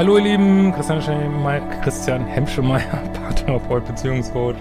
Hallo 0.00 0.16
ihr 0.16 0.24
Lieben, 0.24 0.72
Christian, 0.72 2.24
Hemschemeyer, 2.24 3.02
Paartherapeut, 3.12 3.84
Beziehungscoach, 3.84 4.54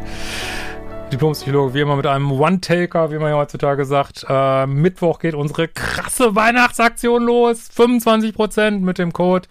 Diplompsychologe, 1.14 1.74
wie 1.74 1.80
immer 1.80 1.96
mit 1.96 2.08
einem 2.08 2.30
One-Taker, 2.30 3.10
wie 3.10 3.20
man 3.20 3.30
ja 3.30 3.38
heutzutage 3.38 3.86
sagt. 3.86 4.26
Äh, 4.28 4.68
Mittwoch 4.68 5.18
geht 5.20 5.36
unsere 5.36 5.70
krasse 5.70 6.36
Weihnachtsaktion 6.36 7.24
los. 7.24 7.70
25% 7.74 8.82
mit 8.82 8.98
dem 8.98 9.14
Code 9.14 9.48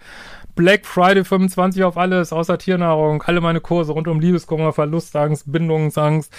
Black 0.59 0.85
Friday 0.85 1.23
25 1.23 1.85
auf 1.85 1.95
alles, 1.95 2.33
außer 2.33 2.57
Tiernahrung. 2.57 3.23
Alle 3.23 3.39
meine 3.39 3.61
Kurse 3.61 3.93
rund 3.93 4.09
um 4.09 4.19
Liebeskummer, 4.19 4.73
Verlustangst, 4.73 5.49
Bindungsangst. 5.49 6.33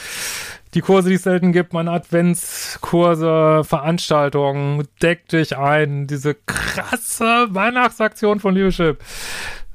Die 0.75 0.83
Kurse, 0.83 1.09
die 1.09 1.15
es 1.15 1.23
selten 1.23 1.53
gibt, 1.53 1.73
meine 1.73 1.91
Adventskurse, 1.93 3.63
Veranstaltungen. 3.65 4.87
Deck 5.01 5.27
dich 5.29 5.57
ein. 5.57 6.07
Diese 6.07 6.35
krasse 6.35 7.47
Weihnachtsaktion 7.49 8.41
von 8.41 8.55
Liebeschip. 8.55 8.99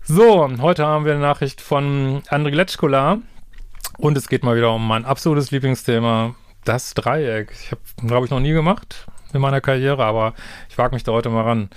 So, 0.04 0.48
heute 0.62 0.86
haben 0.86 1.06
wir 1.06 1.14
eine 1.14 1.22
Nachricht 1.22 1.60
von 1.60 2.22
André 2.30 2.52
Letschkola. 2.52 3.18
Und 3.98 4.16
es 4.16 4.30
geht 4.30 4.44
mal 4.44 4.56
wieder 4.56 4.76
um 4.76 4.88
mein 4.88 5.06
absolutes 5.06 5.50
Lieblingsthema, 5.50 6.36
das 6.66 6.94
Dreieck. 6.94 7.52
Ich 7.52 7.72
habe, 7.72 7.82
glaube 8.06 8.26
ich, 8.26 8.32
noch 8.32 8.42
nie 8.42 8.54
gemacht 8.54 9.08
in 9.34 9.42
meiner 9.42 9.62
Karriere, 9.62 10.04
aber 10.06 10.34
ich 10.70 10.78
wage 10.78 10.96
mich 10.96 11.04
da 11.04 11.12
heute 11.12 11.30
mal 11.30 11.44
ran. 11.44 11.70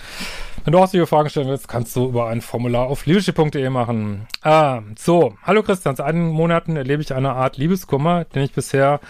Wenn 0.69 0.73
du 0.73 0.81
auch 0.81 0.87
solche 0.87 1.07
Fragen 1.07 1.31
stellen 1.31 1.49
willst, 1.49 1.67
kannst 1.67 1.97
du 1.97 2.11
über 2.11 2.29
ein 2.29 2.43
Formular 2.43 2.89
auf 2.89 3.07
leadership.de 3.07 3.71
machen. 3.71 4.27
Ah, 4.43 4.83
so. 4.99 5.33
Hallo 5.43 5.63
Christian, 5.63 5.97
seit 5.97 6.07
einigen 6.07 6.29
Monaten 6.29 6.77
erlebe 6.77 7.01
ich 7.01 7.15
eine 7.15 7.33
Art 7.33 7.57
Liebeskummer, 7.57 8.27
den 8.27 8.43
ich 8.43 8.53
bisher 8.53 9.01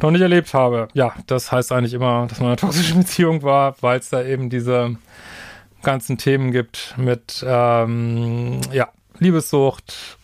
noch 0.00 0.12
nicht 0.12 0.20
erlebt 0.20 0.54
habe. 0.54 0.86
Ja, 0.92 1.12
das 1.26 1.50
heißt 1.50 1.72
eigentlich 1.72 1.94
immer, 1.94 2.28
dass 2.28 2.38
man 2.38 2.46
in 2.46 2.50
einer 2.50 2.56
toxischen 2.56 2.98
Beziehung 3.00 3.42
war, 3.42 3.74
weil 3.80 3.98
es 3.98 4.10
da 4.10 4.22
eben 4.22 4.48
diese 4.48 4.94
ganzen 5.82 6.18
Themen 6.18 6.52
gibt 6.52 6.94
mit, 6.96 7.44
ähm, 7.44 8.60
ja, 8.70 8.90
Liebessucht. 9.18 10.18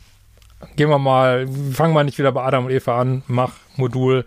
Gehen 0.77 0.91
wir 0.91 1.01
mal, 1.01 1.49
fangen 1.73 1.95
wir 1.95 2.05
nicht 2.05 2.19
wieder 2.19 2.31
bei 2.31 2.45
Adam 2.45 2.67
und 2.67 2.71
Eva 2.71 3.01
an, 3.01 3.25
mach 3.27 3.55
Modul 3.75 4.25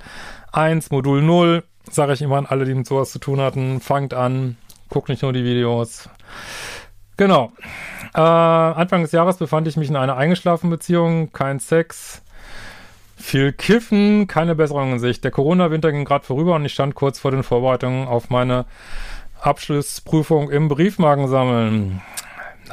1, 0.52 0.92
Modul 0.92 1.22
0, 1.22 1.64
sage 1.90 2.12
ich 2.12 2.22
immer 2.22 2.36
an 2.36 2.45
alle, 2.45 2.66
die 2.66 2.73
mit 2.73 2.88
sowas 2.88 3.12
zu 3.12 3.20
tun 3.20 3.40
hatten, 3.40 3.80
fangt 3.80 4.14
an, 4.14 4.58
guckt 4.92 5.09
nicht 5.09 5.23
nur 5.23 5.34
die 5.34 5.44
Videos. 5.44 6.08
Genau. 7.17 7.52
Äh, 8.14 8.20
Anfang 8.20 9.02
des 9.02 9.11
Jahres 9.11 9.38
befand 9.38 9.67
ich 9.67 9.78
mich 9.78 9.89
in 9.89 9.95
einer 9.95 10.17
eingeschlafenen 10.17 10.70
Beziehung, 10.70 11.31
kein 11.31 11.59
Sex, 11.59 12.22
viel 13.17 13.53
Kiffen, 13.53 14.28
keine 14.28 14.53
Besserung 14.53 14.92
in 14.92 15.00
Sicht. 15.00 15.23
Der 15.23 15.31
Corona-Winter 15.31 15.92
ging 15.92 16.06
gerade 16.06 16.25
vorüber 16.25 16.56
und 16.56 16.66
ich 16.66 16.73
stand 16.73 16.94
kurz 16.94 17.19
vor 17.19 17.31
den 17.31 17.44
Vorbereitungen 17.44 18.08
auf 18.08 18.30
meine 18.30 18.66
Abschlussprüfung 19.39 20.52
im 20.52 20.67
Briefmarken 20.67 21.28
sammeln. 21.28 22.02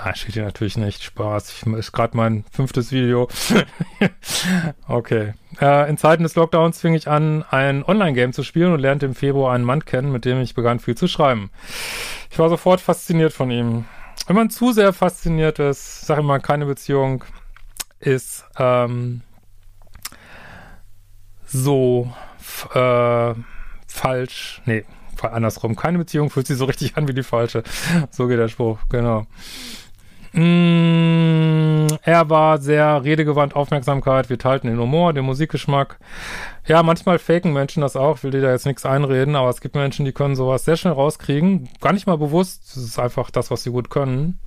Nein, 0.04 0.14
steht 0.14 0.34
hier 0.34 0.44
natürlich 0.44 0.76
nicht. 0.76 1.02
Spaß. 1.02 1.50
Ich, 1.50 1.66
ist 1.74 1.92
gerade 1.92 2.16
mein 2.16 2.44
fünftes 2.52 2.92
Video. 2.92 3.28
okay. 4.88 5.34
Äh, 5.60 5.90
in 5.90 5.98
Zeiten 5.98 6.22
des 6.22 6.36
Lockdowns 6.36 6.80
fing 6.80 6.94
ich 6.94 7.08
an, 7.08 7.44
ein 7.50 7.84
Online-Game 7.84 8.32
zu 8.32 8.44
spielen 8.44 8.72
und 8.72 8.80
lernte 8.80 9.06
im 9.06 9.14
Februar 9.14 9.54
einen 9.54 9.64
Mann 9.64 9.84
kennen, 9.84 10.12
mit 10.12 10.24
dem 10.24 10.40
ich 10.40 10.54
begann 10.54 10.78
viel 10.78 10.96
zu 10.96 11.08
schreiben. 11.08 11.50
Ich 12.30 12.38
war 12.38 12.48
sofort 12.48 12.80
fasziniert 12.80 13.32
von 13.32 13.50
ihm. 13.50 13.86
Wenn 14.26 14.36
man 14.36 14.50
zu 14.50 14.72
sehr 14.72 14.92
fasziniert 14.92 15.58
ist, 15.58 16.06
sag 16.06 16.18
ich 16.18 16.24
mal, 16.24 16.38
keine 16.38 16.66
Beziehung 16.66 17.24
ist 17.98 18.44
ähm, 18.56 19.22
so 21.46 22.12
äh, 22.74 23.34
falsch. 23.88 24.62
Nee, 24.66 24.84
andersrum. 25.20 25.74
Keine 25.74 25.98
Beziehung 25.98 26.30
fühlt 26.30 26.46
sich 26.46 26.56
so 26.56 26.66
richtig 26.66 26.96
an 26.96 27.08
wie 27.08 27.14
die 27.14 27.22
falsche. 27.22 27.64
So 28.10 28.28
geht 28.28 28.38
der 28.38 28.48
Spruch, 28.48 28.78
genau. 28.88 29.26
Mm, 30.32 31.86
er 32.02 32.30
war 32.30 32.58
sehr 32.58 33.02
redegewandt, 33.04 33.56
Aufmerksamkeit. 33.56 34.30
Wir 34.30 34.38
teilten 34.38 34.68
den 34.68 34.78
Humor, 34.78 35.12
den 35.12 35.24
Musikgeschmack. 35.24 35.98
Ja, 36.66 36.82
manchmal 36.82 37.18
faken 37.18 37.52
Menschen 37.52 37.80
das 37.80 37.96
auch. 37.96 38.18
Ich 38.18 38.24
will 38.24 38.30
dir 38.30 38.42
da 38.42 38.50
jetzt 38.50 38.66
nichts 38.66 38.84
einreden, 38.84 39.36
aber 39.36 39.48
es 39.48 39.60
gibt 39.60 39.74
Menschen, 39.74 40.04
die 40.04 40.12
können 40.12 40.36
sowas 40.36 40.64
sehr 40.64 40.76
schnell 40.76 40.92
rauskriegen. 40.92 41.68
Gar 41.80 41.92
nicht 41.92 42.06
mal 42.06 42.18
bewusst. 42.18 42.74
Das 42.74 42.82
ist 42.82 42.98
einfach 42.98 43.30
das, 43.30 43.50
was 43.50 43.62
sie 43.62 43.70
gut 43.70 43.90
können. 43.90 44.38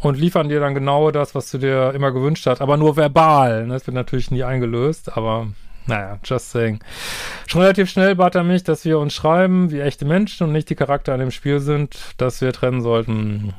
Und 0.00 0.18
liefern 0.18 0.48
dir 0.48 0.58
dann 0.58 0.74
genau 0.74 1.12
das, 1.12 1.34
was 1.36 1.50
du 1.50 1.58
dir 1.58 1.92
immer 1.94 2.10
gewünscht 2.10 2.46
hast. 2.46 2.60
Aber 2.60 2.76
nur 2.76 2.96
verbal. 2.96 3.68
Das 3.68 3.86
wird 3.86 3.94
natürlich 3.94 4.32
nie 4.32 4.42
eingelöst, 4.42 5.16
aber 5.16 5.46
naja, 5.86 6.18
just 6.24 6.50
saying. 6.50 6.80
Schon 7.46 7.60
relativ 7.60 7.90
schnell 7.90 8.14
bat 8.14 8.34
er 8.34 8.44
mich, 8.44 8.64
dass 8.64 8.84
wir 8.84 8.98
uns 8.98 9.14
schreiben 9.14 9.70
wie 9.70 9.80
echte 9.80 10.04
Menschen 10.04 10.46
und 10.46 10.52
nicht 10.52 10.70
die 10.70 10.74
Charakter 10.74 11.12
an 11.12 11.20
dem 11.20 11.30
Spiel 11.30 11.60
sind, 11.60 12.14
dass 12.18 12.40
wir 12.40 12.52
trennen 12.52 12.82
sollten. 12.82 13.54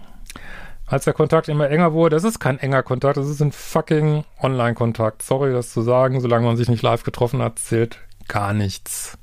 Als 0.94 1.06
der 1.06 1.14
Kontakt 1.16 1.48
immer 1.50 1.72
enger 1.72 1.94
wurde, 1.94 2.16
das 2.16 2.24
ist 2.24 2.38
kein 2.38 2.60
enger 2.60 2.84
Kontakt, 2.84 3.18
das 3.18 3.28
ist 3.28 3.42
ein 3.42 3.52
fucking 3.52 4.26
Online-Kontakt. 4.40 5.24
Sorry, 5.24 5.52
das 5.52 5.74
zu 5.74 5.82
sagen, 5.82 6.22
solange 6.22 6.46
man 6.46 6.56
sich 6.56 6.70
nicht 6.70 6.84
live 6.84 7.02
getroffen 7.02 7.42
hat, 7.42 7.58
zählt 7.58 7.98
gar 8.28 8.54
nichts. 8.54 9.18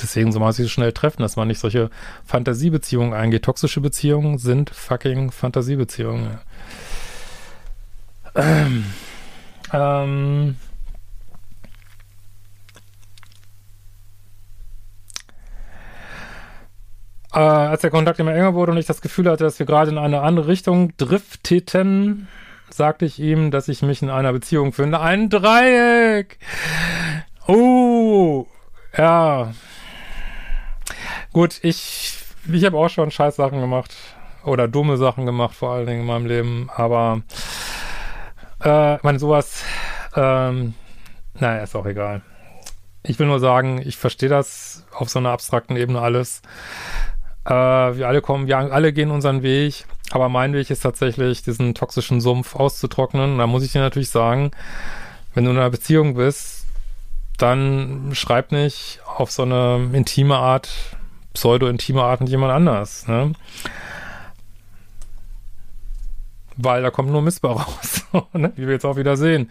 Deswegen 0.00 0.30
soll 0.30 0.40
man 0.40 0.52
sich 0.52 0.66
so 0.66 0.68
schnell 0.68 0.92
treffen, 0.92 1.22
dass 1.22 1.34
man 1.34 1.48
nicht 1.48 1.58
solche 1.58 1.90
Fantasiebeziehungen 2.24 3.12
eingeht. 3.12 3.42
Toxische 3.42 3.80
Beziehungen 3.80 4.38
sind 4.38 4.70
fucking 4.70 5.32
Fantasiebeziehungen. 5.32 6.38
Ähm, 8.36 8.84
ähm, 9.72 10.56
Äh, 17.34 17.38
als 17.40 17.80
der 17.80 17.90
Kontakt 17.90 18.20
immer 18.20 18.32
enger 18.32 18.54
wurde 18.54 18.72
und 18.72 18.78
ich 18.78 18.86
das 18.86 19.00
Gefühl 19.00 19.28
hatte, 19.28 19.42
dass 19.42 19.58
wir 19.58 19.66
gerade 19.66 19.90
in 19.90 19.98
eine 19.98 20.20
andere 20.20 20.46
Richtung 20.46 20.96
drifteten, 20.96 22.28
sagte 22.70 23.04
ich 23.04 23.18
ihm, 23.18 23.50
dass 23.50 23.66
ich 23.66 23.82
mich 23.82 24.02
in 24.02 24.10
einer 24.10 24.32
Beziehung 24.32 24.72
finde. 24.72 25.00
Ein 25.00 25.30
Dreieck! 25.30 26.38
Oh, 27.46 28.46
ja. 28.96 29.52
Gut, 31.32 31.58
ich, 31.62 32.16
ich 32.52 32.64
habe 32.64 32.76
auch 32.76 32.88
schon 32.88 33.10
scheiß 33.10 33.34
Sachen 33.34 33.60
gemacht. 33.60 33.92
Oder 34.44 34.68
dumme 34.68 34.96
Sachen 34.96 35.26
gemacht, 35.26 35.56
vor 35.56 35.72
allen 35.72 35.86
Dingen 35.86 36.00
in 36.02 36.06
meinem 36.06 36.26
Leben. 36.26 36.70
Aber, 36.74 37.22
äh, 38.62 38.96
ich 38.96 39.02
meine, 39.02 39.18
sowas, 39.18 39.64
ähm, 40.14 40.74
naja, 41.34 41.64
ist 41.64 41.74
auch 41.74 41.86
egal. 41.86 42.22
Ich 43.02 43.18
will 43.18 43.26
nur 43.26 43.40
sagen, 43.40 43.82
ich 43.84 43.96
verstehe 43.96 44.28
das 44.28 44.86
auf 44.94 45.08
so 45.08 45.18
einer 45.18 45.30
abstrakten 45.30 45.76
Ebene 45.76 46.00
alles. 46.00 46.42
Äh, 47.44 47.50
wir 47.50 48.08
alle 48.08 48.22
kommen, 48.22 48.46
wir 48.46 48.56
alle 48.56 48.92
gehen 48.92 49.10
unseren 49.10 49.42
Weg, 49.42 49.84
aber 50.10 50.28
mein 50.28 50.54
Weg 50.54 50.70
ist 50.70 50.80
tatsächlich, 50.80 51.42
diesen 51.42 51.74
toxischen 51.74 52.20
Sumpf 52.20 52.54
auszutrocknen. 52.54 53.32
Und 53.32 53.38
da 53.38 53.46
muss 53.46 53.64
ich 53.64 53.72
dir 53.72 53.80
natürlich 53.80 54.10
sagen, 54.10 54.50
wenn 55.34 55.44
du 55.44 55.50
in 55.50 55.58
einer 55.58 55.70
Beziehung 55.70 56.14
bist, 56.14 56.66
dann 57.38 58.10
schreib 58.12 58.52
nicht 58.52 59.00
auf 59.04 59.30
so 59.30 59.42
eine 59.42 59.90
intime 59.92 60.36
Art, 60.36 60.70
pseudo-intime 61.34 62.02
Art 62.02 62.20
mit 62.20 62.30
jemand 62.30 62.52
anders, 62.52 63.08
ne? 63.08 63.32
Weil 66.56 66.82
da 66.82 66.90
kommt 66.90 67.10
nur 67.10 67.20
Missbar 67.20 67.56
raus, 68.12 68.28
ne? 68.32 68.52
wie 68.54 68.66
wir 68.66 68.74
jetzt 68.74 68.86
auch 68.86 68.96
wieder 68.96 69.16
sehen. 69.16 69.50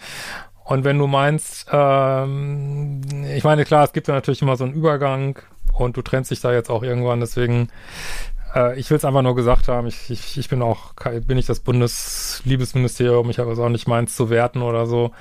Und 0.66 0.86
wenn 0.86 0.98
du 0.98 1.08
meinst, 1.08 1.68
ähm, 1.72 3.02
ich 3.36 3.44
meine, 3.44 3.66
klar, 3.66 3.84
es 3.84 3.94
gibt 3.94 4.08
ja 4.08 4.14
natürlich 4.14 4.42
immer 4.42 4.56
so 4.56 4.64
einen 4.64 4.74
Übergang, 4.74 5.40
und 5.74 5.98
du 5.98 6.02
trennst 6.02 6.32
dich 6.32 6.42
da 6.42 6.54
jetzt 6.54 6.70
auch 6.70 6.84
irgendwann. 6.84 7.20
Deswegen, 7.20 7.70
äh, 8.56 8.80
ich 8.80 8.90
will 8.90 8.98
es 8.98 9.06
einfach 9.06 9.22
nur 9.22 9.36
gesagt 9.36 9.68
haben. 9.68 9.88
Ich, 9.88 10.10
ich, 10.10 10.38
ich 10.38 10.50
bin 10.50 10.62
auch, 10.62 10.94
bin 11.26 11.36
nicht 11.36 11.50
das 11.50 11.60
Bundesliebesministerium. 11.60 13.30
Ich 13.30 13.40
habe 13.40 13.52
es 13.52 13.60
auch 13.60 13.70
nicht 13.70 13.88
meins 13.88 14.16
zu 14.16 14.30
werten 14.30 14.62
oder 14.62 14.86
so. 14.86 15.12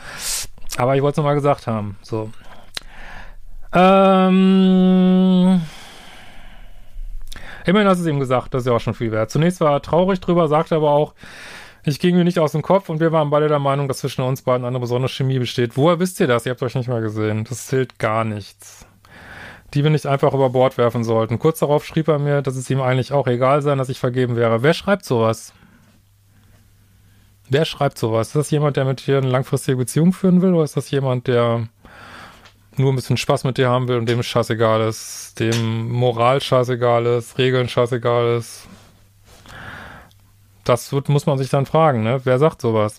Aber 0.77 0.97
ich 0.97 1.03
wollte 1.03 1.15
es 1.15 1.17
nochmal 1.19 1.35
gesagt 1.35 1.67
haben. 1.67 1.97
So. 2.03 2.31
Ähm. 3.73 5.63
Immerhin 7.65 7.89
hast 7.89 7.99
du 7.99 8.03
es 8.03 8.09
ihm 8.09 8.19
gesagt, 8.19 8.55
das 8.55 8.63
ist 8.63 8.67
ja 8.67 8.73
auch 8.73 8.81
schon 8.81 8.95
viel 8.95 9.13
wert. 9.13 9.31
Zunächst 9.31 9.61
war 9.61 9.73
er 9.73 9.83
traurig 9.83 10.21
drüber, 10.21 10.49
sagte 10.49 10.75
aber 10.75 10.91
auch, 10.91 11.15
ich 11.85 12.01
ging 12.01 12.17
mir 12.17 12.25
nicht 12.25 12.39
aus 12.39 12.53
dem 12.53 12.63
Kopf 12.63 12.89
und 12.89 13.01
wir 13.01 13.13
waren 13.13 13.31
beide 13.31 13.49
der 13.49 13.59
Meinung, 13.59 13.89
dass 13.89 13.99
zwischen 13.99 14.23
uns 14.23 14.43
beiden 14.43 14.67
eine 14.67 14.81
besondere 14.81 15.09
Chemie 15.09 15.39
besteht. 15.39 15.77
Woher 15.77 15.99
wisst 15.99 16.21
ihr 16.21 16.27
das? 16.27 16.47
Ihr 16.47 16.51
habt 16.51 16.63
euch 16.63 16.75
nicht 16.75 16.89
mal 16.89 17.01
gesehen. 17.01 17.45
Das 17.45 17.67
zählt 17.67 17.99
gar 17.99 18.25
nichts 18.25 18.87
die 19.75 19.83
wir 19.83 19.91
nicht 19.91 20.07
einfach 20.07 20.35
über 20.35 20.51
Bord 20.51 20.77
werfen 20.77 21.05
sollten. 21.05 21.39
Kurz 21.39 21.61
darauf 21.61 21.85
schrieb 21.85 22.09
er 22.09 22.19
mir, 22.19 22.43
dass 22.43 22.57
es 22.57 22.69
ihm 22.69 22.81
eigentlich 22.81 23.13
auch 23.13 23.27
egal 23.27 23.63
sei, 23.63 23.75
dass 23.75 23.89
ich 23.89 23.99
vergeben 23.99 24.37
wäre. 24.37 24.63
Wer 24.63 24.75
schreibt 24.75 25.05
sowas? 25.05 25.53
Wer 27.49 27.65
schreibt 27.65 27.99
sowas? 27.99 28.29
Ist 28.29 28.37
das 28.37 28.51
jemand, 28.51 28.77
der 28.77 28.85
mit 28.85 29.07
dir 29.07 29.19
eine 29.19 29.29
langfristige 29.29 29.77
Beziehung 29.77 30.13
führen 30.13 30.43
will, 30.43 30.55
oder 30.55 30.65
ist 30.65 30.77
das 30.77 30.91
jemand, 30.91 31.27
der 31.27 31.69
nur 32.77 32.93
ein 32.93 32.97
bisschen 32.97 33.17
Spaß 33.17 33.45
mit 33.45 33.59
dir 33.59 33.69
haben 33.69 33.89
will 33.89 33.99
und 33.99 34.09
dem 34.09 34.23
scheißegal 34.23 34.83
ist, 34.83 35.39
dem 35.39 35.91
Moral 35.91 36.41
scheißegal 36.41 37.05
ist, 37.07 37.39
Regeln 37.39 37.69
scheißegal 37.69 38.39
ist? 38.39 38.67
Das 40.65 40.93
wird, 40.93 41.09
muss 41.09 41.27
man 41.27 41.39
sich 41.39 41.51
dann 41.51 41.67
fragen, 41.67 42.03
ne? 42.03 42.21
Wer 42.25 42.39
sagt 42.39 42.61
sowas? 42.61 42.99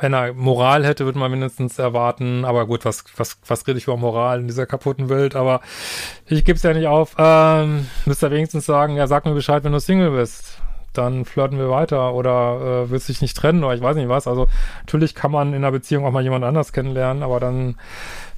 wenn 0.00 0.12
er 0.12 0.34
Moral 0.34 0.84
hätte, 0.84 1.04
würde 1.04 1.18
man 1.18 1.30
mindestens 1.30 1.78
erwarten. 1.78 2.44
Aber 2.44 2.66
gut, 2.66 2.84
was, 2.84 3.04
was, 3.16 3.38
was 3.46 3.66
rede 3.66 3.78
ich 3.78 3.84
über 3.84 3.96
Moral 3.96 4.40
in 4.40 4.46
dieser 4.46 4.66
kaputten 4.66 5.08
Welt? 5.08 5.34
Aber 5.34 5.60
ich 6.26 6.44
gebe 6.44 6.56
es 6.56 6.62
ja 6.62 6.74
nicht 6.74 6.86
auf. 6.86 7.14
Ähm, 7.18 7.88
müsst 8.04 8.22
ihr 8.22 8.30
wenigstens 8.30 8.66
sagen, 8.66 8.96
ja, 8.96 9.06
sag 9.06 9.24
mir 9.24 9.34
Bescheid, 9.34 9.64
wenn 9.64 9.72
du 9.72 9.80
Single 9.80 10.10
bist. 10.10 10.58
dann 10.92 11.24
flirten 11.24 11.58
wir 11.58 11.70
weiter 11.70 12.14
oder 12.14 12.84
äh, 12.84 12.90
willst 12.90 13.08
dich 13.08 13.22
nicht 13.22 13.36
trennen 13.36 13.64
oder 13.64 13.74
ich 13.74 13.82
weiß 13.82 13.96
nicht 13.96 14.08
was. 14.08 14.26
Also 14.26 14.46
natürlich 14.80 15.14
kann 15.14 15.30
man 15.30 15.48
in 15.48 15.56
einer 15.56 15.72
Beziehung 15.72 16.04
auch 16.04 16.12
mal 16.12 16.22
jemand 16.22 16.44
anders 16.44 16.72
kennenlernen, 16.72 17.22
aber 17.22 17.40
dann 17.40 17.76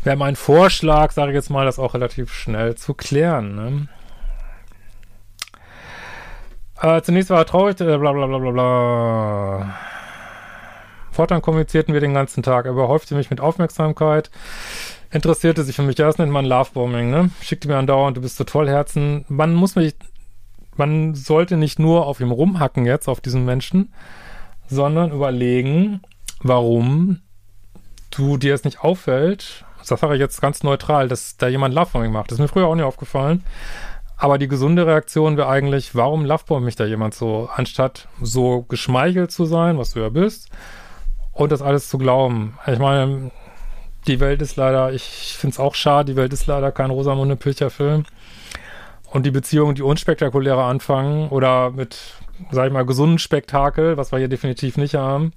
wäre 0.05 0.17
mein 0.17 0.37
Vorschlag, 0.37 1.13
sage 1.13 1.33
ich 1.33 1.35
jetzt 1.35 1.51
mal, 1.51 1.67
das 1.67 1.79
auch 1.79 1.95
relativ 1.95 2.33
schnell 2.33 2.77
zu 2.77 2.95
klären. 2.95 3.55
Ne? 3.57 3.89
Äh, 6.81 7.01
zunächst 7.03 7.31
war 7.31 7.39
er 7.39 7.47
traurig, 7.47 7.81
äh, 7.81 7.99
bla 7.99 8.13
bla 8.13 8.27
bla 8.27 8.39
bla 8.39 8.51
bla. 8.51 9.75
Fortan 11.11 11.41
kommunizierten 11.41 11.95
wir 11.95 12.01
den 12.03 12.13
ganzen 12.13 12.43
Tag. 12.43 12.67
Er 12.67 12.73
überhäufte 12.73 13.15
mich 13.15 13.31
mit 13.31 13.41
Aufmerksamkeit, 13.41 14.31
interessierte 15.11 15.65
sich 15.65 15.75
für 15.75 15.83
mich. 15.83 15.97
Ja, 15.97 16.07
das 16.07 16.19
nennt 16.19 16.31
man 16.31 16.45
Lovebombing, 16.45 17.11
ne? 17.11 17.31
Schickte 17.41 17.69
mir 17.69 17.79
andauernd, 17.79 18.19
du 18.19 18.21
bist 18.21 18.37
so 18.37 18.45
toll, 18.45 18.69
Herzen. 18.69 19.25
Man 19.29 19.55
muss 19.55 19.77
mich, 19.77 19.95
man 20.77 21.15
sollte 21.15 21.57
nicht 21.57 21.79
nur 21.79 22.07
auf 22.07 22.21
ihm 22.21 22.31
rumhacken 22.31 22.85
jetzt, 22.85 23.09
auf 23.09 23.23
diesen 23.23 23.47
Menschen, 23.47 23.95
sondern 24.69 25.11
überlegen, 25.11 26.03
warum 26.43 27.21
du 28.11 28.37
dir 28.37 28.55
es 28.55 28.65
nicht 28.65 28.81
auffällt. 28.81 29.65
Das 29.89 30.01
sage 30.01 30.15
ich 30.15 30.21
jetzt 30.21 30.43
ganz 30.43 30.63
neutral, 30.65 31.09
dass 31.09 31.39
da 31.39 31.49
jemand 31.49 31.75
Lovebombing 31.75 32.13
macht. 32.13 32.31
Das 32.31 32.37
ist 32.37 32.43
mir 32.43 32.49
früher 32.49 32.67
auch 32.67 32.75
nicht 32.75 32.85
aufgefallen. 32.85 33.43
Aber 34.17 34.39
die 34.39 34.49
gesunde 34.49 34.87
Reaktion 34.87 35.37
wäre 35.37 35.49
eigentlich, 35.49 35.95
warum 35.95 36.25
lovebombt 36.25 36.65
mich 36.65 36.77
da 36.77 36.85
jemand 36.85 37.15
so, 37.15 37.51
anstatt 37.55 38.09
so 38.21 38.63
geschmeichelt 38.63 39.31
zu 39.31 39.45
sein, 39.45 39.79
was 39.79 39.93
du 39.93 40.01
ja 40.01 40.09
bist, 40.09 40.49
und 41.33 41.53
das 41.53 41.61
alles 41.61 41.89
zu 41.89 41.99
glauben. 41.99 42.59
Ich 42.67 42.79
meine, 42.79 43.31
die 44.07 44.21
Welt 44.21 44.41
ist 44.41 44.57
leider, 44.57 44.93
ich 44.93 45.37
finde 45.39 45.55
es 45.55 45.61
auch 45.61 45.75
schade, 45.75 46.13
die 46.13 46.17
Welt 46.17 46.33
ist 46.33 46.47
leider 46.47 46.73
kein 46.73 46.91
Rosamunde 46.91 47.37
Pilcher-Film. 47.37 48.05
Und 49.11 49.27
die 49.27 49.31
Beziehungen, 49.31 49.75
die 49.75 49.83
unspektakulärer 49.83 50.65
anfangen 50.65 51.29
oder 51.29 51.71
mit, 51.71 51.99
sag 52.51 52.67
ich 52.67 52.73
mal, 52.73 52.87
gesunden 52.87 53.19
Spektakel, 53.19 53.97
was 53.97 54.13
wir 54.13 54.19
hier 54.19 54.29
definitiv 54.29 54.77
nicht 54.79 54.95
haben. 54.95 55.33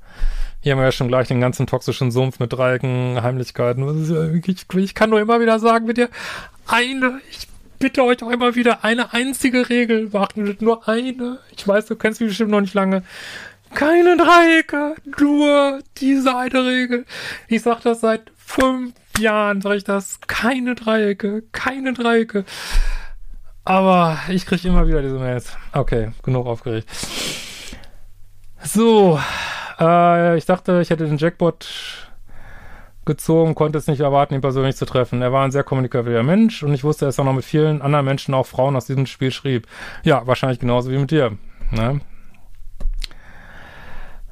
Hier 0.61 0.71
haben 0.71 0.79
wir 0.79 0.85
ja 0.85 0.91
schon 0.91 1.07
gleich 1.07 1.27
den 1.27 1.41
ganzen 1.41 1.67
toxischen 1.67 2.11
Sumpf 2.11 2.39
mit 2.39 2.51
Dreiecken, 2.51 3.21
Heimlichkeiten. 3.21 4.41
Ich, 4.45 4.65
ich 4.75 4.95
kann 4.95 5.09
nur 5.09 5.19
immer 5.19 5.39
wieder 5.39 5.59
sagen 5.59 5.85
mit 5.85 5.97
dir, 5.97 6.09
eine, 6.67 7.19
ich 7.31 7.48
bitte 7.79 8.03
euch 8.03 8.21
auch 8.21 8.29
immer 8.29 8.55
wieder 8.55 8.83
eine 8.83 9.13
einzige 9.13 9.69
Regel 9.69 10.09
machen. 10.11 10.57
Nur 10.59 10.87
eine. 10.87 11.39
Ich 11.55 11.67
weiß, 11.67 11.87
du 11.87 11.95
kennst 11.95 12.21
mich 12.21 12.29
bestimmt 12.29 12.51
noch 12.51 12.61
nicht 12.61 12.73
lange. 12.73 13.03
Keine 13.73 14.17
Dreiecke, 14.17 14.95
nur 15.19 15.79
diese 15.97 16.35
eine 16.35 16.65
Regel. 16.65 17.05
Ich 17.47 17.61
sag 17.61 17.81
das 17.81 18.01
seit 18.01 18.31
fünf 18.35 18.93
Jahren, 19.19 19.61
sag 19.61 19.75
ich 19.75 19.83
das. 19.83 20.19
Keine 20.21 20.75
Dreiecke, 20.75 21.43
keine 21.51 21.93
Dreiecke. 21.93 22.45
Aber 23.65 24.17
ich 24.29 24.45
kriege 24.45 24.67
immer 24.67 24.87
wieder 24.87 25.01
diese 25.01 25.19
Mails. 25.19 25.55
Okay, 25.73 26.11
genug 26.23 26.47
aufgeregt. 26.47 26.89
So, 28.63 29.19
äh, 29.79 30.37
ich 30.37 30.45
dachte, 30.45 30.81
ich 30.81 30.89
hätte 30.89 31.05
den 31.05 31.17
Jackpot 31.17 32.08
gezogen, 33.05 33.55
konnte 33.55 33.77
es 33.77 33.87
nicht 33.87 34.01
erwarten, 34.01 34.35
ihn 34.35 34.41
persönlich 34.41 34.75
zu 34.75 34.85
treffen. 34.85 35.21
Er 35.21 35.33
war 35.33 35.43
ein 35.43 35.51
sehr 35.51 35.63
kommunikativer 35.63 36.23
Mensch 36.23 36.63
und 36.63 36.73
ich 36.73 36.83
wusste, 36.83 37.05
dass 37.05 37.17
er 37.17 37.23
noch 37.23 37.33
mit 37.33 37.45
vielen 37.45 37.81
anderen 37.81 38.05
Menschen, 38.05 38.33
auch 38.33 38.45
Frauen 38.45 38.75
aus 38.75 38.85
diesem 38.85 39.05
Spiel 39.05 39.31
schrieb. 39.31 39.67
Ja, 40.03 40.25
wahrscheinlich 40.27 40.59
genauso 40.59 40.91
wie 40.91 40.97
mit 40.97 41.11
dir. 41.11 41.37
Ne? 41.71 42.01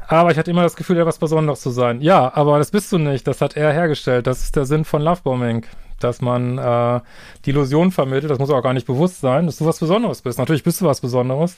Aber 0.08 0.32
ich 0.32 0.38
hatte 0.38 0.52
immer 0.52 0.64
das 0.64 0.76
Gefühl, 0.76 0.98
etwas 0.98 1.18
Besonderes 1.18 1.62
zu 1.62 1.70
sein. 1.70 2.02
Ja, 2.02 2.34
aber 2.34 2.58
das 2.60 2.72
bist 2.72 2.92
du 2.92 2.98
nicht. 2.98 3.28
Das 3.28 3.42
hat 3.42 3.58
er 3.58 3.74
hergestellt. 3.74 4.26
Das 4.26 4.42
ist 4.42 4.56
der 4.56 4.66
Sinn 4.66 4.86
von 4.86 5.02
Lovebombing. 5.02 5.66
Dass 6.00 6.22
man 6.22 6.60
äh, 6.60 7.02
die 7.44 7.50
Illusion 7.50 7.92
vermittelt, 7.92 8.30
das 8.30 8.38
muss 8.38 8.52
auch 8.52 8.62
gar 8.62 8.74
nicht 8.74 8.86
bewusst 8.86 9.20
sein, 9.20 9.48
dass 9.48 9.58
du 9.58 9.66
was 9.66 9.80
Besonderes 9.80 10.22
bist. 10.22 10.38
Natürlich 10.38 10.64
bist 10.64 10.80
du 10.80 10.86
was 10.86 11.02
Besonderes, 11.02 11.58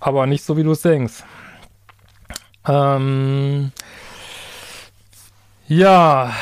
aber 0.00 0.26
nicht 0.26 0.44
so, 0.44 0.56
wie 0.56 0.62
du 0.62 0.70
es 0.70 0.80
denkst. 0.80 1.22
Ähm, 2.66 3.70
ja, 5.70 6.34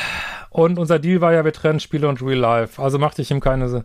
und 0.49 0.79
unser 0.79 0.99
Deal 0.99 1.21
war 1.21 1.35
ja, 1.35 1.45
wir 1.45 1.53
trennen 1.53 1.81
Spiele 1.81 2.09
und 2.09 2.23
Real 2.23 2.39
Life. 2.39 2.81
Also 2.81 2.99
machte 2.99 3.21
ich 3.21 3.31
ihm 3.31 3.41
keine, 3.41 3.85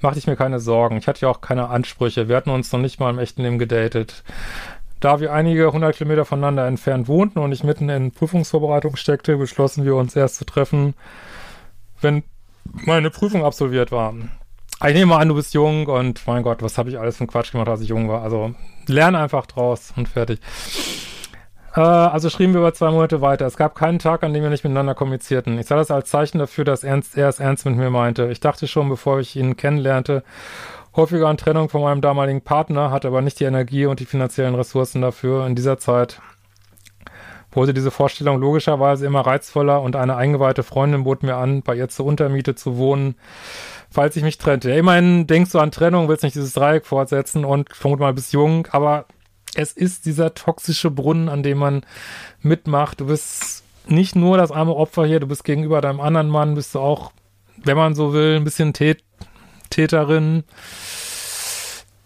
machte 0.00 0.18
ich 0.18 0.26
mir 0.26 0.36
keine 0.36 0.58
Sorgen. 0.58 0.96
Ich 0.96 1.06
hatte 1.06 1.20
ja 1.20 1.28
auch 1.28 1.42
keine 1.42 1.68
Ansprüche. 1.68 2.28
Wir 2.28 2.36
hatten 2.36 2.48
uns 2.48 2.72
noch 2.72 2.80
nicht 2.80 2.98
mal 2.98 3.10
im 3.10 3.18
echten 3.18 3.42
Leben 3.42 3.58
gedatet. 3.58 4.24
Da 5.00 5.20
wir 5.20 5.34
einige 5.34 5.70
hundert 5.70 5.96
Kilometer 5.96 6.24
voneinander 6.24 6.66
entfernt 6.66 7.08
wohnten 7.08 7.40
und 7.40 7.52
ich 7.52 7.62
mitten 7.62 7.90
in 7.90 8.10
Prüfungsvorbereitung 8.10 8.96
steckte, 8.96 9.36
beschlossen 9.36 9.84
wir 9.84 9.96
uns 9.96 10.16
erst 10.16 10.36
zu 10.36 10.46
treffen, 10.46 10.94
wenn 12.00 12.22
meine 12.64 13.10
Prüfung 13.10 13.44
absolviert 13.44 13.92
war. 13.92 14.14
Ich 14.86 14.94
nehme 14.94 15.06
mal 15.06 15.18
an, 15.18 15.28
du 15.28 15.34
bist 15.34 15.52
jung 15.52 15.88
und 15.88 16.26
mein 16.26 16.42
Gott, 16.42 16.62
was 16.62 16.78
habe 16.78 16.88
ich 16.88 16.98
alles 16.98 17.18
für 17.18 17.26
Quatsch 17.26 17.52
gemacht, 17.52 17.68
als 17.68 17.82
ich 17.82 17.88
jung 17.88 18.08
war. 18.08 18.22
Also 18.22 18.54
lerne 18.86 19.18
einfach 19.18 19.44
draus 19.44 19.92
und 19.94 20.08
fertig. 20.08 20.40
Äh, 21.76 21.80
also 21.80 22.30
schrieben 22.30 22.54
wir 22.54 22.60
über 22.60 22.74
zwei 22.74 22.90
Monate 22.90 23.20
weiter. 23.20 23.46
Es 23.46 23.56
gab 23.56 23.74
keinen 23.74 23.98
Tag, 23.98 24.22
an 24.22 24.32
dem 24.32 24.42
wir 24.42 24.50
nicht 24.50 24.64
miteinander 24.64 24.94
kommunizierten. 24.94 25.58
Ich 25.58 25.66
sah 25.66 25.76
das 25.76 25.90
als 25.90 26.10
Zeichen 26.10 26.38
dafür, 26.38 26.64
dass 26.64 26.84
er 26.84 26.98
es 27.28 27.40
ernst 27.40 27.66
mit 27.66 27.76
mir 27.76 27.90
meinte. 27.90 28.30
Ich 28.30 28.40
dachte 28.40 28.66
schon, 28.66 28.88
bevor 28.88 29.20
ich 29.20 29.36
ihn 29.36 29.56
kennenlernte 29.56 30.22
häufiger 30.96 31.28
an 31.28 31.36
Trennung 31.36 31.68
von 31.68 31.82
meinem 31.82 32.00
damaligen 32.00 32.40
Partner, 32.40 32.90
hatte 32.90 33.08
aber 33.08 33.22
nicht 33.22 33.38
die 33.38 33.44
Energie 33.44 33.86
und 33.86 34.00
die 34.00 34.06
finanziellen 34.06 34.54
Ressourcen 34.54 35.00
dafür. 35.02 35.46
In 35.46 35.54
dieser 35.54 35.78
Zeit 35.78 36.20
wurde 37.52 37.74
diese 37.74 37.90
Vorstellung 37.90 38.40
logischerweise 38.40 39.06
immer 39.06 39.20
reizvoller 39.20 39.82
und 39.82 39.96
eine 39.96 40.16
eingeweihte 40.16 40.62
Freundin 40.62 41.04
bot 41.04 41.22
mir 41.22 41.36
an, 41.36 41.62
bei 41.62 41.76
ihr 41.76 41.88
zur 41.88 42.06
Untermiete 42.06 42.54
zu 42.54 42.76
wohnen, 42.76 43.16
falls 43.90 44.16
ich 44.16 44.22
mich 44.22 44.38
trennte. 44.38 44.72
Immerhin 44.72 45.26
denkst 45.26 45.52
du 45.52 45.58
an 45.58 45.70
Trennung, 45.70 46.08
willst 46.08 46.22
nicht 46.22 46.36
dieses 46.36 46.52
Dreieck 46.52 46.86
fortsetzen 46.86 47.44
und 47.44 47.74
vermut 47.74 48.00
mal 48.00 48.12
bist 48.12 48.32
jung, 48.32 48.66
aber 48.70 49.06
es 49.54 49.72
ist 49.72 50.06
dieser 50.06 50.34
toxische 50.34 50.90
Brunnen, 50.90 51.28
an 51.28 51.42
dem 51.42 51.58
man 51.58 51.82
mitmacht. 52.40 53.00
Du 53.00 53.06
bist 53.06 53.64
nicht 53.86 54.14
nur 54.14 54.36
das 54.38 54.52
arme 54.52 54.74
Opfer 54.74 55.04
hier, 55.06 55.20
du 55.20 55.26
bist 55.26 55.44
gegenüber 55.44 55.80
deinem 55.80 56.00
anderen 56.00 56.28
Mann, 56.28 56.54
bist 56.54 56.74
du 56.74 56.80
auch, 56.80 57.12
wenn 57.56 57.76
man 57.76 57.94
so 57.94 58.12
will, 58.12 58.36
ein 58.36 58.44
bisschen 58.44 58.72
Tät 58.72 59.02
Täterin. 59.70 60.44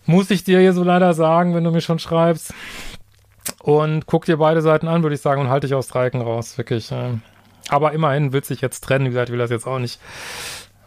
Muss 0.06 0.30
ich 0.30 0.44
dir 0.44 0.60
hier 0.60 0.74
so 0.74 0.84
leider 0.84 1.14
sagen, 1.14 1.54
wenn 1.54 1.64
du 1.64 1.70
mir 1.70 1.80
schon 1.80 1.98
schreibst. 1.98 2.52
Und 3.62 4.06
guck 4.06 4.26
dir 4.26 4.36
beide 4.36 4.60
Seiten 4.60 4.86
an, 4.86 5.02
würde 5.02 5.14
ich 5.14 5.22
sagen, 5.22 5.40
und 5.40 5.48
halte 5.48 5.66
dich 5.66 5.74
aus 5.74 5.88
Dreiecken 5.88 6.20
raus, 6.20 6.58
wirklich. 6.58 6.92
Aber 7.70 7.92
immerhin 7.92 8.34
willst 8.34 8.50
du 8.50 8.54
dich 8.54 8.60
jetzt 8.60 8.84
trennen, 8.84 9.06
wie 9.06 9.10
gesagt, 9.10 9.30
ich 9.30 9.32
will 9.32 9.38
das 9.38 9.50
jetzt 9.50 9.66
auch 9.66 9.78
nicht. 9.78 9.98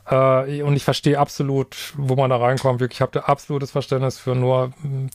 Äh, 0.08 0.62
und 0.62 0.76
ich 0.76 0.84
verstehe 0.84 1.20
absolut, 1.20 1.76
wo 1.98 2.16
man 2.16 2.30
da 2.30 2.38
reinkommt. 2.38 2.82
Ich 2.82 3.02
habe 3.02 3.12
da 3.12 3.22
absolutes 3.22 3.72
Verständnis 3.72 4.20
für 4.20 4.36
nur, 4.36 4.72
hm, 4.82 5.10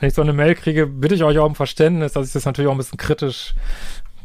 wenn 0.00 0.08
ich 0.08 0.14
so 0.14 0.22
eine 0.22 0.32
Mail 0.32 0.54
kriege, 0.54 0.86
bitte 0.86 1.14
ich 1.14 1.24
euch 1.24 1.38
auch 1.38 1.46
um 1.46 1.54
Verständnis, 1.54 2.12
dass 2.12 2.26
ich 2.26 2.32
das 2.32 2.44
natürlich 2.44 2.68
auch 2.68 2.74
ein 2.74 2.78
bisschen 2.78 2.98
kritisch 2.98 3.54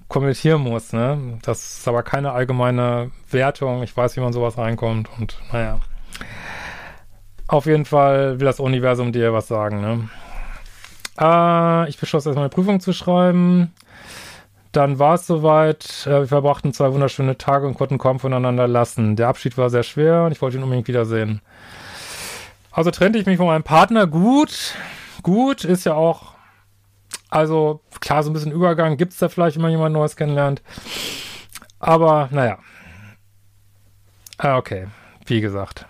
kommentieren 0.07 0.61
muss. 0.61 0.93
Ne? 0.93 1.39
Das 1.41 1.79
ist 1.79 1.87
aber 1.87 2.03
keine 2.03 2.31
allgemeine 2.31 3.11
Wertung. 3.29 3.83
Ich 3.83 3.95
weiß, 3.95 4.15
wie 4.15 4.21
man 4.21 4.33
sowas 4.33 4.57
reinkommt 4.57 5.09
und 5.17 5.37
naja. 5.51 5.79
Auf 7.47 7.65
jeden 7.65 7.85
Fall 7.85 8.39
will 8.39 8.45
das 8.45 8.59
Universum 8.59 9.11
dir 9.11 9.33
was 9.33 9.47
sagen, 9.47 9.81
ne? 9.81 10.09
Äh, 11.19 11.89
ich 11.89 11.99
beschloss 11.99 12.25
erstmal 12.25 12.45
eine 12.45 12.49
Prüfung 12.49 12.79
zu 12.79 12.93
schreiben. 12.93 13.73
Dann 14.71 14.97
war 14.97 15.15
es 15.15 15.27
soweit. 15.27 16.07
Äh, 16.07 16.21
wir 16.21 16.27
verbrachten 16.27 16.73
zwei 16.73 16.91
wunderschöne 16.93 17.37
Tage 17.37 17.67
und 17.67 17.75
konnten 17.75 17.97
kaum 17.97 18.19
voneinander 18.19 18.67
lassen. 18.67 19.15
Der 19.15 19.27
Abschied 19.27 19.57
war 19.57 19.69
sehr 19.69 19.83
schwer 19.83 20.23
und 20.23 20.31
ich 20.31 20.41
wollte 20.41 20.57
ihn 20.57 20.63
unbedingt 20.63 20.87
wiedersehen. 20.87 21.41
Also 22.71 22.89
trennte 22.89 23.19
ich 23.19 23.25
mich 23.25 23.37
von 23.37 23.45
meinem 23.45 23.63
Partner 23.63 24.07
gut. 24.07 24.75
Gut 25.23 25.63
ist 25.63 25.85
ja 25.85 25.93
auch, 25.95 26.33
also 27.29 27.81
klar, 27.99 28.21
so 28.23 28.29
ein 28.29 28.33
bisschen 28.33 28.51
Übergang 28.51 28.97
gibt 28.97 29.13
es 29.13 29.19
da 29.19 29.29
vielleicht, 29.29 29.55
wenn 29.55 29.63
man 29.63 29.71
jemand 29.71 29.93
Neues 29.93 30.15
kennenlernt. 30.15 30.61
Aber 31.79 32.29
naja. 32.31 32.59
Ah, 34.37 34.57
okay, 34.57 34.87
wie 35.25 35.41
gesagt. 35.41 35.85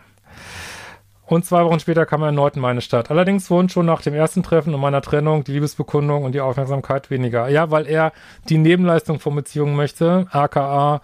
Und 1.25 1.45
zwei 1.45 1.65
Wochen 1.65 1.79
später 1.79 2.05
kam 2.05 2.21
er 2.21 2.27
erneut 2.27 2.55
in 2.55 2.61
meine 2.61 2.81
Stadt. 2.81 3.09
Allerdings 3.09 3.49
wurden 3.49 3.69
schon 3.69 3.85
nach 3.85 4.01
dem 4.01 4.13
ersten 4.13 4.43
Treffen 4.43 4.73
und 4.73 4.81
meiner 4.81 5.01
Trennung 5.01 5.43
die 5.43 5.53
Liebesbekundung 5.53 6.23
und 6.23 6.33
die 6.33 6.41
Aufmerksamkeit 6.41 7.09
weniger. 7.09 7.47
Ja, 7.47 7.71
weil 7.71 7.87
er 7.87 8.11
die 8.49 8.57
Nebenleistung 8.57 9.19
von 9.19 9.35
Beziehungen 9.35 9.75
möchte, 9.75 10.27
aka 10.31 11.01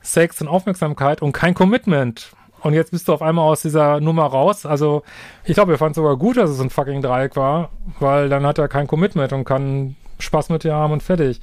Sex 0.00 0.40
und 0.40 0.48
Aufmerksamkeit 0.48 1.22
und 1.22 1.32
kein 1.32 1.54
Commitment. 1.54 2.32
Und 2.62 2.74
jetzt 2.74 2.90
bist 2.90 3.08
du 3.08 3.12
auf 3.12 3.22
einmal 3.22 3.46
aus 3.46 3.62
dieser 3.62 4.00
Nummer 4.00 4.24
raus. 4.24 4.66
Also, 4.66 5.02
ich 5.44 5.54
glaube, 5.54 5.72
er 5.72 5.78
fand 5.78 5.94
sogar 5.94 6.16
gut, 6.16 6.36
dass 6.36 6.50
es 6.50 6.60
ein 6.60 6.70
fucking 6.70 7.02
Dreieck 7.02 7.36
war, 7.36 7.70
weil 7.98 8.28
dann 8.28 8.46
hat 8.46 8.58
er 8.58 8.68
kein 8.68 8.86
Commitment 8.86 9.32
und 9.32 9.44
kann 9.44 9.96
Spaß 10.18 10.50
mit 10.50 10.64
dir 10.64 10.74
haben 10.74 10.92
und 10.92 11.02
fertig. 11.02 11.40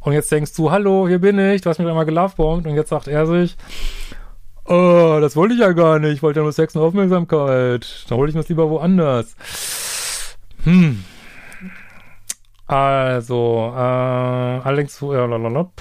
Und 0.00 0.12
jetzt 0.12 0.30
denkst 0.32 0.54
du, 0.56 0.70
hallo, 0.70 1.08
hier 1.08 1.18
bin 1.18 1.38
ich, 1.38 1.62
du 1.62 1.70
hast 1.70 1.78
mich 1.78 1.88
einmal 1.88 2.06
gelovebombt 2.06 2.66
und 2.66 2.74
jetzt 2.74 2.90
sagt 2.90 3.08
er 3.08 3.26
sich, 3.26 3.56
Oh, 4.70 5.18
das 5.20 5.34
wollte 5.34 5.54
ich 5.54 5.60
ja 5.60 5.72
gar 5.72 5.98
nicht. 5.98 6.12
Ich 6.12 6.22
wollte 6.22 6.38
ja 6.38 6.44
nur 6.44 6.52
Sex 6.52 6.76
und 6.76 6.82
Aufmerksamkeit. 6.82 8.04
Dann 8.08 8.18
hole 8.18 8.28
ich 8.28 8.36
mir 8.36 8.42
das 8.42 8.48
lieber 8.48 8.70
woanders. 8.70 9.34
Hm. 10.62 11.02
Also, 12.68 13.72
äh, 13.74 13.80
allerdings, 13.80 15.02
äh, 15.02 15.06
lalalop. 15.06 15.72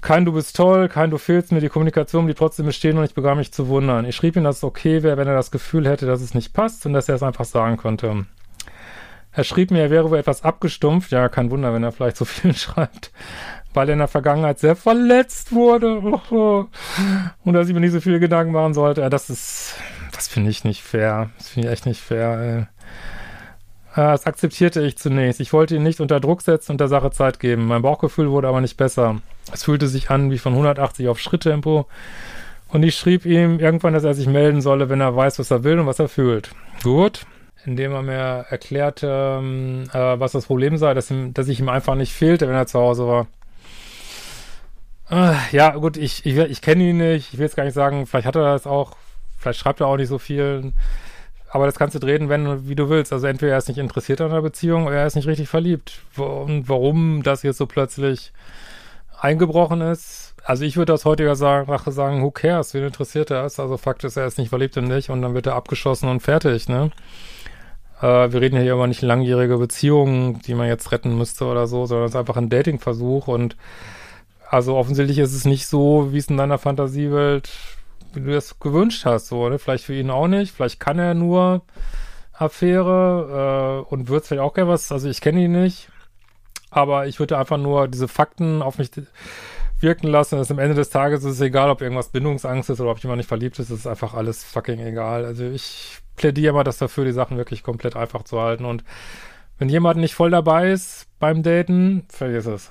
Kein 0.00 0.24
Du 0.24 0.32
bist 0.32 0.56
toll, 0.56 0.88
kein 0.88 1.10
Du 1.10 1.18
fehlst 1.18 1.52
mir, 1.52 1.60
die 1.60 1.68
Kommunikation 1.68 2.26
die 2.26 2.34
trotzdem 2.34 2.66
bestehen 2.66 2.96
und 2.96 3.04
ich 3.04 3.14
begann 3.14 3.36
mich 3.36 3.52
zu 3.52 3.68
wundern. 3.68 4.04
Ich 4.06 4.16
schrieb 4.16 4.36
ihm, 4.36 4.44
dass 4.44 4.58
es 4.58 4.64
okay 4.64 5.02
wäre, 5.02 5.16
wenn 5.16 5.28
er 5.28 5.34
das 5.34 5.50
Gefühl 5.50 5.86
hätte, 5.86 6.06
dass 6.06 6.20
es 6.20 6.34
nicht 6.34 6.52
passt 6.54 6.86
und 6.86 6.92
dass 6.92 7.08
er 7.08 7.16
es 7.16 7.22
einfach 7.22 7.44
sagen 7.44 7.76
konnte. 7.76 8.26
Er 9.32 9.44
schrieb 9.44 9.70
mir, 9.70 9.82
er 9.82 9.90
wäre 9.90 10.10
wohl 10.10 10.18
etwas 10.18 10.42
abgestumpft. 10.42 11.12
Ja, 11.12 11.28
kein 11.28 11.50
Wunder, 11.50 11.72
wenn 11.72 11.84
er 11.84 11.92
vielleicht 11.92 12.16
so 12.16 12.24
viel 12.24 12.54
schreibt. 12.56 13.12
Weil 13.72 13.88
er 13.88 13.92
in 13.92 14.00
der 14.00 14.08
Vergangenheit 14.08 14.58
sehr 14.58 14.74
verletzt 14.74 15.52
wurde. 15.52 15.98
Und 17.44 17.52
dass 17.52 17.68
ich 17.68 17.74
mir 17.74 17.80
nicht 17.80 17.92
so 17.92 18.00
viele 18.00 18.18
Gedanken 18.18 18.52
machen 18.52 18.74
sollte. 18.74 19.02
Ja, 19.02 19.10
das 19.10 19.30
ist, 19.30 19.76
das 20.12 20.26
finde 20.26 20.50
ich 20.50 20.64
nicht 20.64 20.82
fair. 20.82 21.30
Das 21.38 21.50
finde 21.50 21.68
ich 21.68 21.72
echt 21.72 21.86
nicht 21.86 22.00
fair. 22.00 22.68
Das 23.94 24.26
akzeptierte 24.26 24.80
ich 24.82 24.98
zunächst. 24.98 25.40
Ich 25.40 25.52
wollte 25.52 25.76
ihn 25.76 25.82
nicht 25.82 26.00
unter 26.00 26.20
Druck 26.20 26.42
setzen 26.42 26.72
und 26.72 26.80
der 26.80 26.88
Sache 26.88 27.10
Zeit 27.10 27.40
geben. 27.40 27.66
Mein 27.66 27.82
Bauchgefühl 27.82 28.30
wurde 28.30 28.48
aber 28.48 28.60
nicht 28.60 28.76
besser. 28.76 29.20
Es 29.52 29.64
fühlte 29.64 29.88
sich 29.88 30.10
an 30.10 30.30
wie 30.30 30.38
von 30.38 30.52
180 30.52 31.08
auf 31.08 31.18
Schritttempo. 31.18 31.86
Und 32.68 32.82
ich 32.84 32.94
schrieb 32.94 33.26
ihm 33.26 33.58
irgendwann, 33.58 33.94
dass 33.94 34.04
er 34.04 34.14
sich 34.14 34.28
melden 34.28 34.60
solle, 34.60 34.88
wenn 34.88 35.00
er 35.00 35.16
weiß, 35.16 35.38
was 35.38 35.50
er 35.50 35.64
will 35.64 35.78
und 35.80 35.86
was 35.86 35.98
er 35.98 36.08
fühlt. 36.08 36.50
Gut. 36.82 37.26
Indem 37.64 37.92
er 37.92 38.02
mir 38.02 38.46
erklärte, 38.48 39.38
ähm, 39.40 39.84
äh, 39.92 40.18
was 40.20 40.32
das 40.32 40.46
Problem 40.46 40.76
sei, 40.76 40.94
dass, 40.94 41.10
ihm, 41.10 41.34
dass 41.34 41.48
ich 41.48 41.60
ihm 41.60 41.68
einfach 41.68 41.94
nicht 41.94 42.12
fehlte, 42.12 42.48
wenn 42.48 42.54
er 42.54 42.66
zu 42.66 42.78
Hause 42.78 43.06
war. 43.06 43.26
Äh, 45.10 45.34
ja, 45.50 45.70
gut, 45.70 45.96
ich, 45.96 46.24
ich, 46.24 46.36
ich 46.36 46.62
kenne 46.62 46.84
ihn 46.84 46.98
nicht. 46.98 47.32
Ich 47.32 47.38
will 47.38 47.46
jetzt 47.46 47.56
gar 47.56 47.64
nicht 47.64 47.74
sagen, 47.74 48.06
vielleicht 48.06 48.26
hat 48.26 48.36
er 48.36 48.52
das 48.52 48.66
auch, 48.66 48.96
vielleicht 49.36 49.58
schreibt 49.58 49.80
er 49.80 49.88
auch 49.88 49.96
nicht 49.96 50.08
so 50.08 50.18
viel. 50.18 50.72
Aber 51.50 51.66
das 51.66 51.76
kannst 51.76 51.96
du 51.96 51.98
drehen, 51.98 52.28
wenn 52.28 52.68
wie 52.68 52.76
du 52.76 52.88
willst. 52.88 53.12
Also 53.12 53.26
entweder 53.26 53.52
er 53.52 53.58
ist 53.58 53.68
nicht 53.68 53.78
interessiert 53.78 54.20
an 54.20 54.30
der 54.30 54.40
Beziehung 54.40 54.86
oder 54.86 54.96
er 54.96 55.06
ist 55.06 55.16
nicht 55.16 55.26
richtig 55.26 55.48
verliebt. 55.48 56.00
Und 56.16 56.68
warum 56.68 57.24
das 57.24 57.42
jetzt 57.42 57.58
so 57.58 57.66
plötzlich 57.66 58.32
eingebrochen 59.20 59.80
ist, 59.80 60.34
also 60.44 60.64
ich 60.64 60.76
würde 60.76 60.94
aus 60.94 61.04
heutiger 61.04 61.36
Sache 61.36 61.92
sagen, 61.92 62.22
who 62.22 62.30
cares, 62.30 62.74
wen 62.74 62.84
interessiert 62.84 63.30
er 63.30 63.44
ist. 63.44 63.60
Also 63.60 63.76
Fakt 63.76 64.04
ist, 64.04 64.16
er 64.16 64.26
ist 64.26 64.38
nicht 64.38 64.48
verliebt 64.48 64.76
in 64.76 64.88
dich 64.88 65.10
und 65.10 65.22
dann 65.22 65.34
wird 65.34 65.46
er 65.46 65.54
abgeschossen 65.54 66.08
und 66.08 66.20
fertig, 66.20 66.68
ne? 66.68 66.90
Äh, 68.00 68.32
wir 68.32 68.40
reden 68.40 68.60
hier 68.60 68.72
über 68.72 68.86
nicht 68.86 69.02
langjährige 69.02 69.58
Beziehungen, 69.58 70.40
die 70.42 70.54
man 70.54 70.68
jetzt 70.68 70.90
retten 70.92 71.16
müsste 71.16 71.44
oder 71.44 71.66
so, 71.66 71.86
sondern 71.86 72.06
es 72.06 72.12
ist 72.12 72.16
einfach 72.16 72.36
ein 72.36 72.48
Datingversuch 72.48 73.28
und 73.28 73.56
also 74.48 74.76
offensichtlich 74.76 75.18
ist 75.18 75.34
es 75.34 75.44
nicht 75.44 75.66
so, 75.66 76.12
wie 76.12 76.18
es 76.18 76.28
in 76.28 76.36
deiner 76.36 76.58
Fantasiewelt, 76.58 77.50
wie 78.14 78.20
du 78.20 78.32
das 78.32 78.58
gewünscht 78.58 79.04
hast, 79.04 79.28
so, 79.28 79.48
ne? 79.48 79.58
Vielleicht 79.58 79.84
für 79.84 79.94
ihn 79.94 80.10
auch 80.10 80.28
nicht, 80.28 80.52
vielleicht 80.54 80.80
kann 80.80 80.98
er 80.98 81.14
nur 81.14 81.62
Affäre 82.32 83.84
äh, 83.86 83.92
und 83.92 84.08
wird 84.08 84.24
vielleicht 84.24 84.42
auch 84.42 84.54
gerne 84.54 84.70
was, 84.70 84.90
also 84.90 85.08
ich 85.08 85.20
kenne 85.20 85.44
ihn 85.44 85.52
nicht, 85.52 85.90
aber 86.70 87.06
ich 87.06 87.18
würde 87.18 87.38
einfach 87.38 87.58
nur 87.58 87.88
diese 87.88 88.08
Fakten 88.08 88.62
auf 88.62 88.78
mich 88.78 88.90
wirken 89.80 90.08
lassen. 90.08 90.38
Dass 90.38 90.50
am 90.50 90.58
Ende 90.58 90.74
des 90.74 90.90
Tages 90.90 91.24
ist 91.24 91.34
es 91.34 91.40
egal, 91.40 91.70
ob 91.70 91.80
irgendwas 91.80 92.08
Bindungsangst 92.08 92.70
ist 92.70 92.80
oder 92.80 92.90
ob 92.90 92.98
jemand 92.98 93.18
nicht 93.18 93.28
verliebt 93.28 93.58
ist. 93.58 93.70
Es 93.70 93.80
ist 93.80 93.86
einfach 93.86 94.14
alles 94.14 94.44
fucking 94.44 94.80
egal. 94.80 95.24
Also 95.24 95.44
ich 95.44 95.98
plädiere 96.16 96.50
immer 96.50 96.64
das 96.64 96.78
dafür, 96.78 97.04
die 97.04 97.12
Sachen 97.12 97.36
wirklich 97.36 97.62
komplett 97.62 97.96
einfach 97.96 98.22
zu 98.22 98.40
halten. 98.40 98.64
Und 98.64 98.84
wenn 99.58 99.68
jemand 99.68 99.98
nicht 99.98 100.14
voll 100.14 100.30
dabei 100.30 100.70
ist 100.70 101.06
beim 101.18 101.42
Daten, 101.42 102.06
vergiss 102.08 102.46
es. 102.46 102.70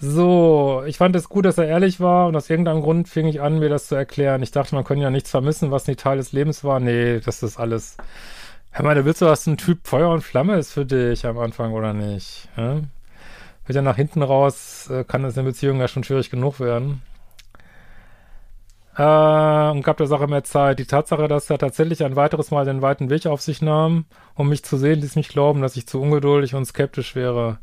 So, 0.00 0.82
ich 0.86 0.98
fand 0.98 1.16
es 1.16 1.28
gut, 1.28 1.46
dass 1.46 1.56
er 1.56 1.66
ehrlich 1.66 2.00
war 2.00 2.26
und 2.26 2.36
aus 2.36 2.50
irgendeinem 2.50 2.82
Grund 2.82 3.08
fing 3.08 3.26
ich 3.26 3.40
an, 3.40 3.58
mir 3.58 3.68
das 3.68 3.86
zu 3.86 3.94
erklären. 3.94 4.42
Ich 4.42 4.50
dachte, 4.50 4.74
man 4.74 4.84
könnte 4.84 5.04
ja 5.04 5.10
nichts 5.10 5.30
vermissen, 5.30 5.70
was 5.70 5.86
nicht 5.86 6.00
Teil 6.00 6.18
des 6.18 6.32
Lebens 6.32 6.62
war. 6.62 6.78
Nee, 6.78 7.20
das 7.20 7.42
ist 7.42 7.58
alles. 7.58 7.96
Hör 8.76 8.84
mal, 8.84 8.96
du 8.96 9.04
willst 9.04 9.20
du, 9.20 9.26
dass 9.26 9.46
ein 9.46 9.56
Typ 9.56 9.86
Feuer 9.86 10.10
und 10.10 10.22
Flamme 10.22 10.56
ist 10.56 10.72
für 10.72 10.84
dich 10.84 11.24
am 11.26 11.38
Anfang 11.38 11.74
oder 11.74 11.92
nicht? 11.92 12.48
Ja? 12.56 12.80
wird 13.66 13.76
ja 13.76 13.82
nach 13.82 13.94
hinten 13.94 14.20
raus, 14.20 14.90
äh, 14.90 15.04
kann 15.04 15.22
das 15.22 15.36
in 15.36 15.44
Beziehung 15.44 15.78
ja 15.78 15.86
schon 15.86 16.02
schwierig 16.02 16.28
genug 16.28 16.58
werden. 16.58 17.00
Äh, 18.96 19.70
und 19.70 19.82
gab 19.82 19.96
der 19.98 20.08
Sache 20.08 20.26
mehr 20.26 20.42
Zeit. 20.42 20.80
Die 20.80 20.86
Tatsache, 20.86 21.28
dass 21.28 21.48
er 21.50 21.58
tatsächlich 21.58 22.02
ein 22.02 22.16
weiteres 22.16 22.50
Mal 22.50 22.64
den 22.64 22.82
weiten 22.82 23.10
Weg 23.10 23.26
auf 23.26 23.40
sich 23.42 23.62
nahm, 23.62 24.06
um 24.34 24.48
mich 24.48 24.64
zu 24.64 24.76
sehen, 24.76 25.00
ließ 25.00 25.14
mich 25.14 25.28
glauben, 25.28 25.62
dass 25.62 25.76
ich 25.76 25.86
zu 25.86 26.02
ungeduldig 26.02 26.56
und 26.56 26.64
skeptisch 26.64 27.14
wäre. 27.14 27.58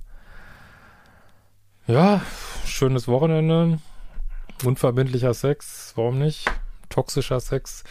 Ja, 1.88 2.22
schönes 2.66 3.10
Wochenende. 3.10 3.80
Unverbindlicher 4.64 5.34
Sex, 5.34 5.92
warum 5.98 6.20
nicht? 6.20 6.50
Toxischer 6.88 7.42
Sex. 7.42 7.84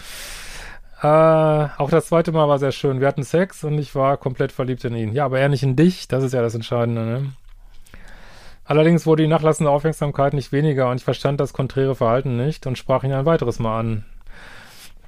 Äh, 1.02 1.07
auch 1.07 1.88
das 1.88 2.07
zweite 2.07 2.30
Mal 2.30 2.49
war 2.49 2.59
sehr 2.59 2.73
schön. 2.73 3.00
Wir 3.00 3.09
hatten 3.09 3.23
Sex 3.23 3.64
und 3.64 3.78
ich 3.78 3.95
war 3.95 4.19
komplett 4.19 4.52
verliebt 4.52 4.85
in 4.85 4.95
ihn. 4.95 5.12
Ja, 5.14 5.25
aber 5.25 5.40
er 5.40 5.49
nicht 5.49 5.62
in 5.62 5.76
dich, 5.76 6.09
das 6.09 6.23
ist 6.23 6.35
ja 6.35 6.42
das 6.42 6.54
Entscheidende, 6.54 7.02
ne? 7.02 7.33
Allerdings 8.64 9.07
wurde 9.07 9.23
die 9.25 9.28
nachlassende 9.28 9.71
Aufmerksamkeit 9.71 10.33
nicht 10.33 10.52
weniger 10.52 10.90
und 10.90 10.99
ich 10.99 11.04
verstand 11.04 11.40
das 11.40 11.52
konträre 11.52 11.97
Verhalten 11.97 12.37
nicht 12.37 12.66
und 12.66 12.78
sprach 12.78 13.02
ihn 13.02 13.12
ein 13.12 13.25
weiteres 13.25 13.59
Mal 13.59 13.80
an. 13.80 14.04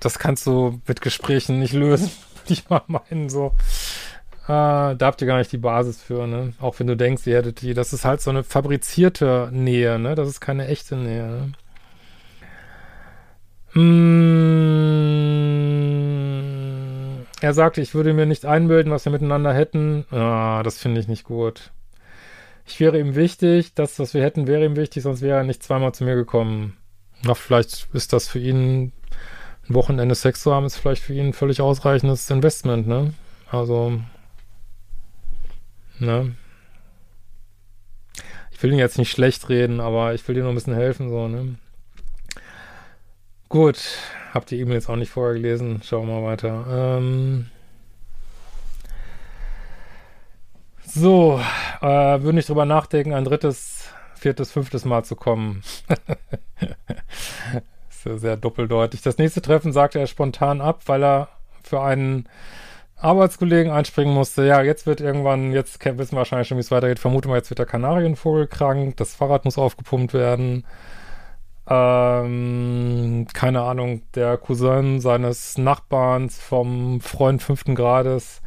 Das 0.01 0.19
kannst 0.19 0.47
du 0.47 0.81
mit 0.89 1.01
Gesprächen 1.01 1.61
nicht 1.61 1.75
lösen, 1.75 2.11
würde 2.37 2.53
ich 2.55 2.69
mal 2.71 2.83
meinen, 2.87 3.29
so. 3.29 3.53
Äh, 4.45 4.49
da 4.49 4.99
habt 5.03 5.21
ihr 5.21 5.29
gar 5.29 5.39
nicht 5.39 5.53
die 5.53 5.59
Basis 5.59 6.03
für, 6.03 6.27
ne? 6.27 6.55
Auch 6.61 6.81
wenn 6.81 6.87
du 6.87 6.97
denkst, 6.97 7.27
ihr 7.27 7.37
hättet 7.37 7.61
die, 7.61 7.75
das 7.75 7.93
ist 7.93 8.05
halt 8.05 8.23
so 8.23 8.31
eine 8.31 8.43
fabrizierte 8.43 9.51
Nähe, 9.53 9.99
ne? 9.99 10.15
Das 10.15 10.29
ist 10.29 10.41
keine 10.41 10.67
echte 10.67 10.97
Nähe, 10.97 11.27
ne? 11.27 11.53
Mmh. 13.75 13.83
Er 17.41 17.55
sagte, 17.55 17.81
ich 17.81 17.95
würde 17.95 18.13
mir 18.13 18.27
nicht 18.27 18.45
einbilden, 18.47 18.93
was 18.93 19.05
wir 19.05 19.13
miteinander 19.13 19.53
hätten. 19.53 20.05
Ah, 20.11 20.63
das 20.63 20.79
finde 20.79 21.01
ich 21.01 21.09
nicht 21.09 21.25
gut 21.25 21.73
ich 22.67 22.81
wäre 22.81 22.99
ihm 22.99 23.15
wichtig, 23.15 23.75
das, 23.75 23.99
was 23.99 24.15
wir 24.15 24.23
hätten, 24.23 24.47
wäre 24.47 24.65
ihm 24.65 24.77
wichtig, 24.77 25.03
sonst 25.03 25.21
wäre 25.21 25.39
er 25.39 25.45
nicht 25.45 25.63
zweimal 25.63 25.93
zu 25.93 26.05
mir 26.05 26.15
gekommen. 26.15 26.77
Na, 27.23 27.35
vielleicht 27.35 27.89
ist 27.93 28.13
das 28.13 28.29
für 28.29 28.39
ihn, 28.39 28.93
ein 29.69 29.75
Wochenende 29.75 30.15
Sex 30.15 30.43
zu 30.43 30.55
haben, 30.55 30.67
ist 30.67 30.77
vielleicht 30.77 31.03
für 31.03 31.15
ihn 31.15 31.29
ein 31.29 31.33
völlig 31.33 31.61
ausreichendes 31.61 32.31
Investment, 32.31 32.87
ne? 32.87 33.15
Also, 33.51 34.01
ne? 35.99 36.35
Ich 38.51 38.63
will 38.63 38.73
ihn 38.73 38.79
jetzt 38.79 38.99
nicht 38.99 39.11
schlecht 39.11 39.49
reden, 39.49 39.81
aber 39.81 40.15
ich 40.15 40.27
will 40.27 40.35
dir 40.35 40.43
nur 40.43 40.53
ein 40.53 40.55
bisschen 40.55 40.75
helfen, 40.75 41.11
so, 41.11 41.29
ne? 41.29 41.57
Gut, 43.53 43.99
habt 44.33 44.51
die 44.51 44.61
E-Mail 44.61 44.77
jetzt 44.77 44.89
auch 44.89 44.97
nicht 44.97 45.11
vorher 45.11 45.35
gelesen, 45.35 45.83
schauen 45.85 46.09
wir 46.09 46.21
mal 46.21 46.27
weiter. 46.27 46.65
Ähm, 46.71 47.51
So, 50.95 51.41
äh, 51.81 51.87
würde 51.87 52.35
nicht 52.35 52.49
drüber 52.49 52.65
nachdenken, 52.67 53.13
ein 53.15 53.25
drittes, 53.25 53.89
viertes, 54.15 54.53
fünftes 54.53 54.85
Mal 54.87 55.05
zu 55.05 55.17
kommen. 55.17 55.63
ist 57.91 58.05
ja 58.05 58.19
sehr 58.19 58.37
doppeldeutig. 58.37 59.03
Das 59.03 59.19
nächste 59.19 59.43
Treffen 59.43 59.73
sagte 59.73 59.99
er 60.01 60.07
spontan 60.07 60.61
ab, 60.61 60.83
weil 60.87 61.03
er 61.03 61.29
für 61.63 61.81
einen 61.83 62.29
Arbeitskollegen 62.97 63.73
einspringen 63.73 64.15
musste. 64.15 64.47
Ja, 64.47 64.63
jetzt 64.63 64.87
wird 64.87 65.01
irgendwann, 65.01 65.53
jetzt 65.53 65.85
wissen 65.85 66.13
wir 66.13 66.19
wahrscheinlich 66.19 66.49
schon, 66.49 66.59
wie 66.59 66.63
es 66.63 66.71
weitergeht. 66.71 66.99
Vermute 66.99 67.29
mal, 67.29 67.37
jetzt 67.37 67.51
wird 67.51 67.59
der 67.59 67.67
Kanarienvogel 67.67 68.47
krank, 68.47 68.97
das 68.97 69.15
Fahrrad 69.15 69.45
muss 69.45 69.59
aufgepumpt 69.59 70.15
werden. 70.15 70.65
Ähm, 71.69 73.27
keine 73.33 73.63
Ahnung, 73.63 74.03
der 74.15 74.37
Cousin 74.37 75.01
seines 75.01 75.59
Nachbarns 75.59 76.39
vom 76.39 77.01
Freund 77.01 77.43
fünften 77.43 77.75
Grades 77.75 78.43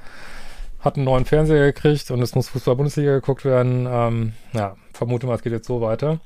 hat 0.82 0.98
einen 0.98 1.06
neuen 1.06 1.26
Fernseher 1.26 1.72
gekriegt 1.72 2.12
und 2.12 2.22
es 2.22 2.36
muss 2.36 2.50
Fußball-Bundesliga 2.50 3.14
geguckt 3.16 3.46
werden. 3.46 3.88
Ähm, 3.90 4.34
ja, 4.54 4.76
vermute 4.94 5.28
mal, 5.28 5.36
es 5.36 5.42
geht 5.42 5.54
jetzt 5.54 5.68
so 5.68 5.82
weiter. 5.82 6.20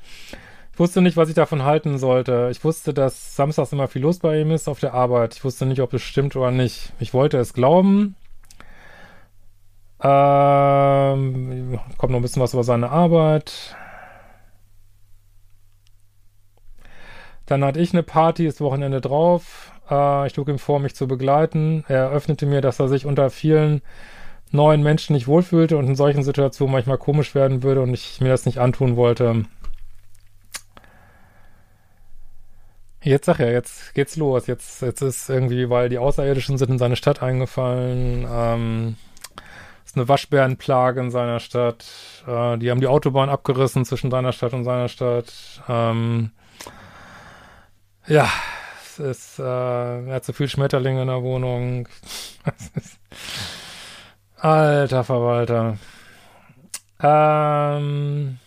Ich 0.74 0.80
wusste 0.80 1.02
nicht, 1.02 1.18
was 1.18 1.30
ich 1.30 1.36
davon 1.36 1.64
halten 1.64 1.98
sollte. 1.98 2.50
Ich 2.52 2.64
wusste, 2.64 2.94
dass 2.94 3.36
samstags 3.36 3.72
immer 3.72 3.88
viel 3.88 4.02
los 4.02 4.20
bei 4.20 4.40
ihm 4.40 4.52
ist 4.52 4.68
auf 4.68 4.80
der 4.80 4.94
Arbeit. 4.94 5.36
Ich 5.36 5.44
wusste 5.44 5.66
nicht, 5.66 5.82
ob 5.82 5.94
es 5.94 6.02
stimmt 6.02 6.36
oder 6.36 6.52
nicht. 6.52 6.94
Ich 7.00 7.14
wollte 7.14 7.38
es 7.38 7.54
glauben. 7.54 8.16
Ähm, 10.02 11.80
kommt 11.98 12.12
noch 12.12 12.20
ein 12.20 12.22
bisschen 12.22 12.42
was 12.42 12.54
über 12.54 12.64
seine 12.64 12.90
Arbeit. 12.90 13.76
Dann 17.50 17.64
hatte 17.64 17.80
ich 17.80 17.94
eine 17.94 18.04
Party, 18.04 18.46
das 18.46 18.62
Wochenende 18.62 19.02
drauf. 19.02 19.72
Äh, 19.90 20.28
ich 20.28 20.34
schlug 20.34 20.50
ihm 20.50 20.60
vor, 20.60 20.80
mich 20.80 20.94
zu 20.94 21.08
begleiten. 21.08 21.84
Er 21.88 21.98
eröffnete 21.98 22.46
mir, 22.46 22.62
dass 22.62 22.80
er 22.80 22.88
sich 22.88 23.08
unter 23.08 23.32
vielen 23.32 23.82
neuen 24.52 24.84
Menschen 24.84 25.14
nicht 25.14 25.28
wohlfühlte 25.28 25.76
und 25.76 25.88
in 25.88 25.96
solchen 25.96 26.22
Situationen 26.22 26.72
manchmal 26.72 27.00
komisch 27.00 27.34
werden 27.34 27.64
würde 27.64 27.82
und 27.82 27.92
ich 27.94 28.22
mir 28.22 28.30
das 28.30 28.46
nicht 28.46 28.60
antun 28.60 28.96
wollte. 28.98 29.46
Jetzt 33.02 33.26
sag 33.26 33.40
ja, 33.40 33.48
jetzt 33.48 33.96
geht's 33.96 34.16
los. 34.16 34.46
Jetzt, 34.46 34.84
jetzt 34.84 35.02
ist 35.02 35.28
irgendwie, 35.28 35.72
weil 35.72 35.90
die 35.90 35.98
Außerirdischen 35.98 36.60
sind 36.60 36.70
in 36.70 36.78
seine 36.78 36.98
Stadt 36.98 37.24
eingefallen. 37.24 38.28
Ähm, 38.30 38.96
ist 39.86 39.98
eine 39.98 40.08
Waschbärenplage 40.08 41.00
in 41.02 41.10
seiner 41.10 41.40
Stadt. 41.40 41.86
Äh, 42.28 42.60
die 42.60 42.70
haben 42.70 42.82
die 42.82 42.88
Autobahn 42.88 43.30
abgerissen 43.30 43.86
zwischen 43.86 44.12
seiner 44.12 44.34
Stadt 44.34 44.54
und 44.54 44.66
seiner 44.66 44.88
Stadt. 44.88 45.34
Ähm, 45.68 46.32
ja, 48.10 48.30
es 48.82 49.00
ist, 49.00 49.40
äh, 49.40 49.44
er 49.44 50.16
hat 50.16 50.26
zu 50.26 50.34
viel 50.34 50.50
Schmetterlinge 50.50 51.02
in 51.02 51.08
der 51.08 51.24
Wohnung. 51.24 51.88
Alter 54.38 55.04
Verwalter. 55.04 55.78
Ähm, 57.02 58.40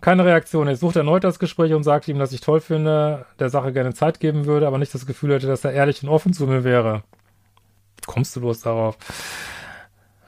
keine 0.00 0.24
Reaktion. 0.24 0.68
Ich 0.68 0.78
suchte 0.78 1.00
erneut 1.00 1.24
das 1.24 1.38
Gespräch 1.38 1.72
und 1.72 1.82
sagte 1.82 2.10
ihm, 2.10 2.18
dass 2.18 2.32
ich 2.32 2.40
toll 2.40 2.60
finde, 2.60 3.26
der 3.38 3.48
Sache 3.48 3.72
gerne 3.72 3.94
Zeit 3.94 4.20
geben 4.20 4.46
würde, 4.46 4.66
aber 4.66 4.78
nicht 4.78 4.94
das 4.94 5.06
Gefühl 5.06 5.34
hätte, 5.34 5.46
dass 5.46 5.64
er 5.64 5.72
ehrlich 5.72 6.02
und 6.02 6.08
offen 6.08 6.32
zu 6.32 6.46
mir 6.46 6.62
wäre. 6.62 7.02
kommst 8.06 8.36
du 8.36 8.40
bloß 8.40 8.60
darauf? 8.60 8.98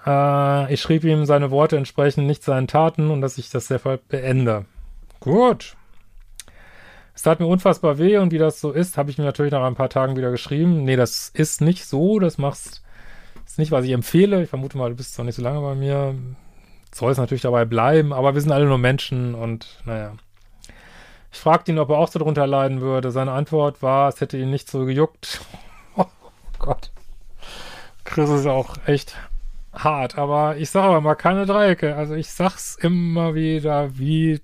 Äh, 0.07 0.73
ich 0.73 0.81
schrieb 0.81 1.05
ihm, 1.05 1.27
seine 1.27 1.51
Worte 1.51 1.77
entsprechen 1.77 2.27
nicht 2.27 2.43
seinen 2.43 2.67
Taten 2.67 3.11
und 3.11 3.21
dass 3.21 3.39
ich 3.39 3.51
das 3.51 3.69
sehr 3.69 3.79
beende. 3.79 4.65
Gut. 5.21 5.77
Es 7.19 7.23
tat 7.23 7.41
mir 7.41 7.47
unfassbar 7.47 7.99
weh 7.99 8.17
und 8.19 8.31
wie 8.31 8.39
das 8.39 8.61
so 8.61 8.71
ist, 8.71 8.97
habe 8.97 9.11
ich 9.11 9.19
mir 9.19 9.25
natürlich 9.25 9.51
nach 9.51 9.65
ein 9.65 9.75
paar 9.75 9.89
Tagen 9.89 10.15
wieder 10.15 10.31
geschrieben. 10.31 10.85
Nee, 10.85 10.95
das 10.95 11.31
ist 11.31 11.61
nicht 11.61 11.85
so, 11.85 12.21
das 12.21 12.39
machst, 12.39 12.85
ist 13.45 13.59
nicht, 13.59 13.73
was 13.73 13.85
ich 13.85 13.91
empfehle. 13.91 14.41
Ich 14.41 14.51
vermute 14.51 14.79
mal, 14.79 14.91
du 14.91 14.95
bist 14.95 15.19
noch 15.19 15.25
nicht 15.25 15.35
so 15.35 15.43
lange 15.43 15.61
bei 15.61 15.75
mir. 15.75 16.15
Soll 16.95 17.11
es 17.11 17.19
natürlich 17.19 17.43
dabei 17.43 17.65
bleiben, 17.65 18.13
aber 18.13 18.35
wir 18.35 18.41
sind 18.41 18.53
alle 18.53 18.67
nur 18.67 18.79
Menschen 18.79 19.35
und 19.35 19.81
naja. 19.85 20.13
Ich 21.33 21.41
fragte 21.41 21.73
ihn, 21.73 21.81
ob 21.81 21.91
er 21.91 21.99
auch 21.99 22.07
so 22.07 22.21
drunter 22.21 22.47
leiden 22.47 22.83
würde. 22.83 23.11
Seine 23.11 23.33
Antwort 23.33 23.83
war, 23.83 24.11
es 24.11 24.21
hätte 24.21 24.39
ihn 24.39 24.51
nicht 24.51 24.71
so 24.71 24.85
gejuckt. 24.85 25.41
oh 25.97 26.07
Gott. 26.61 26.93
Chris 28.05 28.31
ist 28.31 28.47
auch 28.47 28.77
echt 28.87 29.17
hart, 29.73 30.19
aber 30.19 30.57
ich 30.57 30.71
sage 30.71 30.87
aber 30.87 31.01
mal 31.01 31.17
keine 31.17 31.47
Dreiecke. 31.47 31.97
Also 31.97 32.15
ich 32.15 32.31
sag's 32.31 32.77
immer 32.81 33.35
wieder, 33.35 33.99
wie 33.99 34.41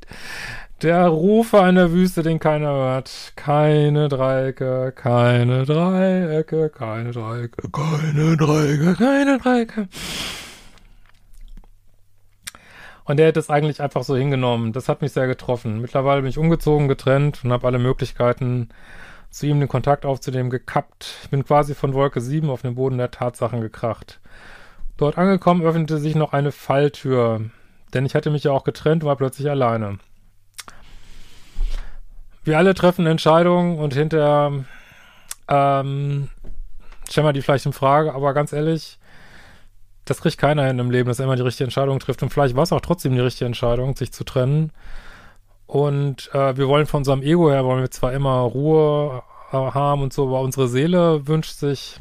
der 0.84 1.06
Rufer 1.06 1.66
in 1.66 1.76
der 1.76 1.92
Wüste, 1.92 2.22
den 2.22 2.38
keiner 2.38 2.70
hört. 2.70 3.32
Keine 3.36 4.08
Dreiecke, 4.08 4.92
keine 4.94 5.64
Dreiecke, 5.64 6.68
keine 6.68 7.10
Dreiecke, 7.10 7.70
keine 7.72 8.36
Dreiecke, 8.36 8.94
keine 8.94 9.38
Dreiecke. 9.38 9.88
Und 13.04 13.18
er 13.18 13.26
hätte 13.26 13.40
es 13.40 13.48
eigentlich 13.48 13.80
einfach 13.80 14.04
so 14.04 14.14
hingenommen. 14.14 14.74
Das 14.74 14.88
hat 14.90 15.00
mich 15.00 15.12
sehr 15.12 15.26
getroffen. 15.26 15.80
Mittlerweile 15.80 16.20
bin 16.20 16.28
ich 16.28 16.38
umgezogen, 16.38 16.86
getrennt 16.86 17.42
und 17.44 17.52
habe 17.52 17.66
alle 17.66 17.78
Möglichkeiten, 17.78 18.68
zu 19.30 19.46
ihm 19.46 19.60
den 19.60 19.68
Kontakt 19.68 20.04
aufzunehmen, 20.04 20.50
gekappt. 20.50 21.14
Ich 21.22 21.30
bin 21.30 21.46
quasi 21.46 21.74
von 21.74 21.94
Wolke 21.94 22.20
7 22.20 22.50
auf 22.50 22.60
den 22.60 22.74
Boden 22.74 22.98
der 22.98 23.10
Tatsachen 23.10 23.62
gekracht. 23.62 24.20
Dort 24.98 25.16
angekommen 25.16 25.62
öffnete 25.62 25.98
sich 25.98 26.14
noch 26.14 26.34
eine 26.34 26.52
Falltür, 26.52 27.40
denn 27.94 28.04
ich 28.04 28.14
hatte 28.14 28.30
mich 28.30 28.44
ja 28.44 28.52
auch 28.52 28.64
getrennt 28.64 29.02
und 29.02 29.08
war 29.08 29.16
plötzlich 29.16 29.48
alleine. 29.48 29.98
Wir 32.44 32.58
alle 32.58 32.74
treffen 32.74 33.06
Entscheidungen 33.06 33.78
und 33.78 33.94
hinterher 33.94 34.64
ähm, 35.48 36.28
stellen 37.08 37.26
wir 37.26 37.32
die 37.32 37.42
vielleicht 37.42 37.66
in 37.66 37.72
Frage, 37.72 38.14
aber 38.14 38.34
ganz 38.34 38.52
ehrlich, 38.52 38.98
das 40.04 40.20
kriegt 40.20 40.36
keiner 40.36 40.66
hin 40.66 40.78
im 40.78 40.90
Leben, 40.90 41.08
dass 41.08 41.18
er 41.18 41.24
immer 41.24 41.36
die 41.36 41.42
richtige 41.42 41.64
Entscheidung 41.64 41.98
trifft. 41.98 42.22
Und 42.22 42.30
vielleicht 42.30 42.54
war 42.54 42.64
es 42.64 42.72
auch 42.72 42.82
trotzdem 42.82 43.14
die 43.14 43.20
richtige 43.20 43.46
Entscheidung, 43.46 43.96
sich 43.96 44.12
zu 44.12 44.24
trennen. 44.24 44.72
Und 45.66 46.32
äh, 46.34 46.56
wir 46.56 46.68
wollen 46.68 46.86
von 46.86 46.98
unserem 46.98 47.22
Ego 47.22 47.50
her, 47.50 47.64
wollen 47.64 47.80
wir 47.80 47.90
zwar 47.90 48.12
immer 48.12 48.40
Ruhe 48.40 49.22
äh, 49.50 49.56
haben 49.56 50.02
und 50.02 50.12
so, 50.12 50.26
aber 50.28 50.40
unsere 50.40 50.68
Seele 50.68 51.26
wünscht 51.26 51.56
sich 51.56 52.00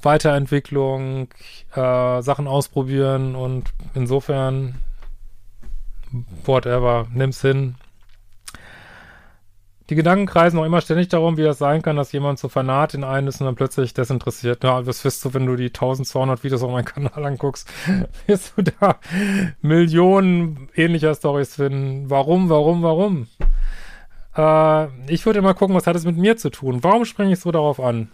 Weiterentwicklung, 0.00 1.28
äh, 1.74 2.22
Sachen 2.22 2.46
ausprobieren 2.46 3.34
und 3.34 3.74
insofern, 3.94 4.76
whatever, 6.44 7.06
nimm's 7.12 7.42
hin. 7.42 7.74
Die 9.88 9.94
Gedanken 9.94 10.26
kreisen 10.26 10.58
auch 10.58 10.64
immer 10.64 10.80
ständig 10.80 11.08
darum, 11.08 11.36
wie 11.36 11.44
das 11.44 11.58
sein 11.58 11.80
kann, 11.80 11.94
dass 11.94 12.10
jemand 12.10 12.40
so 12.40 12.48
fanat 12.48 12.94
in 12.94 13.04
einen 13.04 13.28
ist 13.28 13.40
und 13.40 13.46
dann 13.46 13.54
plötzlich 13.54 13.94
desinteressiert. 13.94 14.64
Ja, 14.64 14.82
das 14.82 15.04
wirst 15.04 15.24
du, 15.24 15.32
wenn 15.32 15.46
du 15.46 15.54
die 15.54 15.66
1200 15.66 16.42
Videos 16.42 16.62
auf 16.64 16.72
meinem 16.72 16.84
Kanal 16.84 17.24
anguckst, 17.24 17.68
wirst 18.26 18.54
du 18.56 18.62
da 18.62 18.96
Millionen 19.62 20.68
ähnlicher 20.74 21.14
Stories 21.14 21.54
finden. 21.54 22.10
Warum, 22.10 22.48
warum, 22.48 22.82
warum? 22.82 23.28
Äh, 24.36 24.88
ich 25.12 25.24
würde 25.24 25.40
mal 25.40 25.54
gucken, 25.54 25.76
was 25.76 25.86
hat 25.86 25.94
es 25.94 26.04
mit 26.04 26.16
mir 26.16 26.36
zu 26.36 26.50
tun? 26.50 26.82
Warum 26.82 27.04
springe 27.04 27.32
ich 27.32 27.40
so 27.40 27.52
darauf 27.52 27.78
an? 27.78 28.10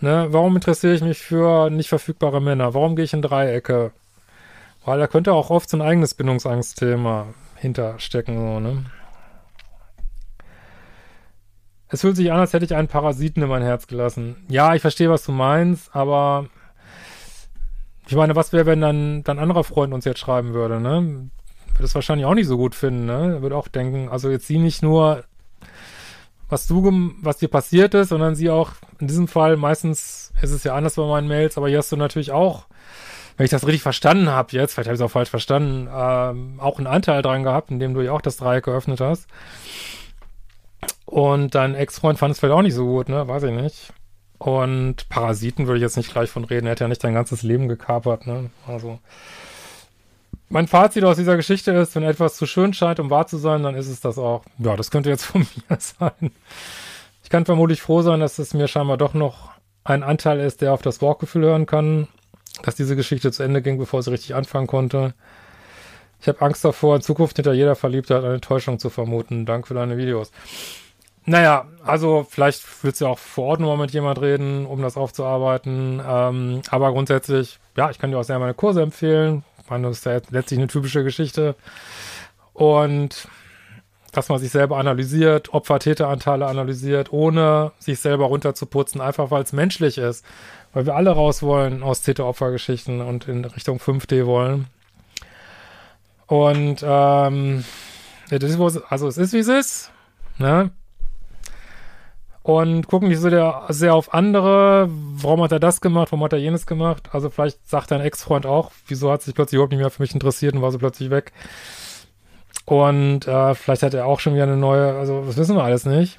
Ne, 0.00 0.26
warum 0.30 0.56
interessiere 0.56 0.94
ich 0.94 1.02
mich 1.02 1.18
für 1.18 1.70
nicht 1.70 1.88
verfügbare 1.88 2.42
Männer? 2.42 2.74
Warum 2.74 2.96
gehe 2.96 3.04
ich 3.04 3.12
in 3.14 3.22
Dreiecke? 3.22 3.92
Weil 4.84 4.98
da 4.98 5.06
könnte 5.06 5.32
auch 5.32 5.48
oft 5.48 5.70
so 5.70 5.76
ein 5.76 5.82
eigenes 5.82 6.14
Bindungsangstthema 6.14 7.28
hinterstecken, 7.56 8.36
so, 8.36 8.60
ne? 8.60 8.84
Es 11.92 12.00
fühlt 12.00 12.16
sich 12.16 12.32
an, 12.32 12.40
als 12.40 12.54
hätte 12.54 12.64
ich 12.64 12.74
einen 12.74 12.88
Parasiten 12.88 13.42
in 13.42 13.50
mein 13.50 13.62
Herz 13.62 13.86
gelassen. 13.86 14.36
Ja, 14.48 14.74
ich 14.74 14.80
verstehe, 14.80 15.10
was 15.10 15.24
du 15.24 15.32
meinst, 15.32 15.94
aber 15.94 16.46
ich 18.08 18.16
meine, 18.16 18.34
was 18.34 18.54
wäre, 18.54 18.64
wenn 18.64 18.80
dann 18.80 19.22
dein 19.24 19.38
anderer 19.38 19.62
Freund 19.62 19.92
uns 19.92 20.06
jetzt 20.06 20.18
schreiben 20.18 20.54
würde, 20.54 20.80
ne? 20.80 21.28
Würde 21.74 21.84
es 21.84 21.94
wahrscheinlich 21.94 22.24
auch 22.24 22.34
nicht 22.34 22.46
so 22.46 22.56
gut 22.56 22.74
finden, 22.74 23.04
ne? 23.04 23.42
Würde 23.42 23.56
auch 23.56 23.68
denken, 23.68 24.08
also 24.08 24.30
jetzt 24.30 24.46
sie 24.46 24.56
nicht 24.56 24.82
nur, 24.82 25.24
was 26.48 26.66
du, 26.66 27.12
was 27.20 27.36
dir 27.36 27.48
passiert 27.48 27.92
ist, 27.92 28.08
sondern 28.08 28.34
sie 28.34 28.48
auch, 28.48 28.70
in 28.98 29.06
diesem 29.06 29.28
Fall, 29.28 29.58
meistens 29.58 30.32
ist 30.40 30.52
es 30.52 30.64
ja 30.64 30.74
anders 30.74 30.94
bei 30.94 31.06
meinen 31.06 31.28
Mails, 31.28 31.58
aber 31.58 31.68
hier 31.68 31.78
hast 31.78 31.92
du 31.92 31.96
natürlich 31.96 32.32
auch, 32.32 32.68
wenn 33.36 33.44
ich 33.44 33.50
das 33.50 33.66
richtig 33.66 33.82
verstanden 33.82 34.30
habe 34.30 34.48
jetzt, 34.52 34.72
vielleicht 34.72 34.88
habe 34.88 34.94
ich 34.94 35.00
es 35.00 35.04
auch 35.04 35.10
falsch 35.10 35.30
verstanden, 35.30 35.90
ähm, 35.94 36.58
auch 36.58 36.78
einen 36.78 36.86
Anteil 36.86 37.20
dran 37.20 37.42
gehabt, 37.42 37.70
indem 37.70 37.92
du 37.92 38.00
ja 38.00 38.12
auch 38.12 38.22
das 38.22 38.38
Dreieck 38.38 38.64
geöffnet 38.64 39.02
hast. 39.02 39.26
Und 41.06 41.54
dein 41.54 41.74
Ex-Freund 41.74 42.18
fand 42.18 42.32
es 42.32 42.40
vielleicht 42.40 42.54
auch 42.54 42.62
nicht 42.62 42.74
so 42.74 42.86
gut, 42.86 43.08
ne? 43.08 43.26
Weiß 43.28 43.42
ich 43.42 43.52
nicht. 43.52 43.92
Und 44.38 45.08
Parasiten 45.08 45.66
würde 45.66 45.78
ich 45.78 45.82
jetzt 45.82 45.96
nicht 45.96 46.12
gleich 46.12 46.30
von 46.30 46.44
reden. 46.44 46.66
Er 46.66 46.72
hat 46.72 46.80
ja 46.80 46.88
nicht 46.88 47.04
dein 47.04 47.14
ganzes 47.14 47.42
Leben 47.42 47.68
gekapert, 47.68 48.26
ne? 48.26 48.50
Also. 48.66 48.98
Mein 50.48 50.68
Fazit 50.68 51.04
aus 51.04 51.16
dieser 51.16 51.36
Geschichte 51.36 51.70
ist, 51.72 51.94
wenn 51.94 52.02
etwas 52.02 52.36
zu 52.36 52.46
schön 52.46 52.74
scheint, 52.74 53.00
um 53.00 53.08
wahr 53.08 53.26
zu 53.26 53.38
sein, 53.38 53.62
dann 53.62 53.74
ist 53.74 53.88
es 53.88 54.00
das 54.00 54.18
auch. 54.18 54.42
Ja, 54.58 54.76
das 54.76 54.90
könnte 54.90 55.10
jetzt 55.10 55.24
von 55.26 55.42
mir 55.42 55.78
sein. 55.78 56.30
Ich 57.22 57.30
kann 57.30 57.46
vermutlich 57.46 57.80
froh 57.80 58.02
sein, 58.02 58.20
dass 58.20 58.38
es 58.38 58.52
mir 58.52 58.68
scheinbar 58.68 58.96
doch 58.96 59.14
noch 59.14 59.50
ein 59.84 60.02
Anteil 60.02 60.40
ist, 60.40 60.60
der 60.60 60.72
auf 60.72 60.82
das 60.82 60.98
Bauchgefühl 60.98 61.44
hören 61.44 61.66
kann, 61.66 62.08
dass 62.62 62.74
diese 62.74 62.96
Geschichte 62.96 63.32
zu 63.32 63.42
Ende 63.42 63.62
ging, 63.62 63.78
bevor 63.78 64.02
sie 64.02 64.10
richtig 64.10 64.34
anfangen 64.34 64.66
konnte. 64.66 65.14
Ich 66.20 66.28
habe 66.28 66.40
Angst 66.42 66.64
davor, 66.64 66.96
in 66.96 67.02
Zukunft 67.02 67.36
hinter 67.36 67.52
jeder 67.52 67.74
Verliebtheit 67.74 68.22
eine 68.22 68.40
Täuschung 68.40 68.78
zu 68.78 68.90
vermuten. 68.90 69.46
Danke 69.46 69.68
für 69.68 69.74
deine 69.74 69.96
Videos. 69.96 70.30
Naja, 71.24 71.66
also 71.84 72.26
vielleicht 72.28 72.64
willst 72.82 73.00
du 73.00 73.06
auch 73.06 73.18
vor 73.18 73.46
Ort 73.46 73.60
nochmal 73.60 73.76
mit 73.76 73.92
jemand 73.92 74.20
reden, 74.20 74.66
um 74.66 74.82
das 74.82 74.96
aufzuarbeiten. 74.96 76.02
Ähm, 76.06 76.62
aber 76.70 76.92
grundsätzlich, 76.92 77.60
ja, 77.76 77.90
ich 77.90 77.98
kann 77.98 78.10
dir 78.10 78.18
auch 78.18 78.24
sehr 78.24 78.38
meine 78.38 78.54
Kurse 78.54 78.82
empfehlen. 78.82 79.44
Das 79.68 79.98
ist 79.98 80.04
ja 80.04 80.20
letztlich 80.30 80.58
eine 80.58 80.66
typische 80.66 81.02
Geschichte. 81.04 81.54
Und 82.52 83.28
dass 84.10 84.28
man 84.28 84.38
sich 84.38 84.50
selber 84.50 84.76
analysiert, 84.76 85.54
Opfer-Täter-Anteile 85.54 86.46
analysiert, 86.46 87.12
ohne 87.12 87.72
sich 87.78 87.98
selber 87.98 88.26
runterzuputzen, 88.26 89.00
einfach 89.00 89.30
weil 89.30 89.42
es 89.42 89.52
menschlich 89.52 89.96
ist. 89.96 90.26
Weil 90.74 90.84
wir 90.84 90.94
alle 90.94 91.10
raus 91.10 91.42
wollen 91.42 91.82
aus 91.82 92.02
Täter-Opfer-Geschichten 92.02 93.00
und 93.00 93.28
in 93.28 93.44
Richtung 93.44 93.78
5D 93.78 94.26
wollen. 94.26 94.66
Und 96.26 96.82
ähm, 96.82 97.64
ja, 98.30 98.38
also 98.88 99.08
es 99.08 99.18
ist, 99.18 99.32
wie 99.32 99.38
es 99.38 99.48
ist. 99.48 99.90
Ne? 100.38 100.70
Und 102.42 102.88
gucken 102.88 103.08
nicht 103.08 103.20
so 103.20 103.30
der, 103.30 103.62
sehr 103.68 103.94
auf 103.94 104.12
andere. 104.12 104.88
Warum 104.90 105.42
hat 105.42 105.52
er 105.52 105.60
das 105.60 105.80
gemacht? 105.80 106.10
Warum 106.10 106.24
hat 106.24 106.32
er 106.32 106.40
jenes 106.40 106.66
gemacht? 106.66 107.10
Also 107.12 107.30
vielleicht 107.30 107.68
sagt 107.68 107.92
dein 107.92 108.00
Ex-Freund 108.00 108.46
auch, 108.46 108.72
wieso 108.88 109.12
hat 109.12 109.22
sich 109.22 109.34
plötzlich 109.34 109.56
überhaupt 109.56 109.72
nicht 109.72 109.80
mehr 109.80 109.90
für 109.90 110.02
mich 110.02 110.14
interessiert 110.14 110.54
und 110.54 110.62
war 110.62 110.72
so 110.72 110.78
plötzlich 110.78 111.10
weg. 111.10 111.32
Und 112.64 113.28
äh, 113.28 113.54
vielleicht 113.54 113.82
hat 113.82 113.94
er 113.94 114.06
auch 114.06 114.20
schon 114.20 114.34
wieder 114.34 114.44
eine 114.44 114.56
neue, 114.56 114.94
also 114.94 115.24
das 115.24 115.36
wissen 115.36 115.56
wir 115.56 115.64
alles 115.64 115.84
nicht. 115.84 116.18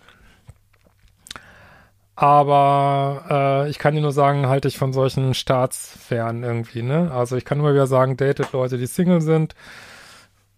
Aber 2.16 3.26
äh, 3.66 3.70
ich 3.70 3.80
kann 3.80 3.96
dir 3.96 4.02
nur 4.02 4.12
sagen, 4.12 4.48
halte 4.48 4.68
ich 4.68 4.78
von 4.78 4.94
solchen 4.94 5.34
Starts 5.34 5.98
fern 6.00 6.44
irgendwie, 6.44 6.84
ne? 6.84 7.12
Also 7.12 7.36
ich 7.36 7.44
kann 7.44 7.60
immer 7.60 7.74
wieder 7.74 7.88
sagen, 7.88 8.18
datet 8.18 8.52
Leute, 8.54 8.78
die 8.78 8.86
Single 8.86 9.20
sind 9.22 9.56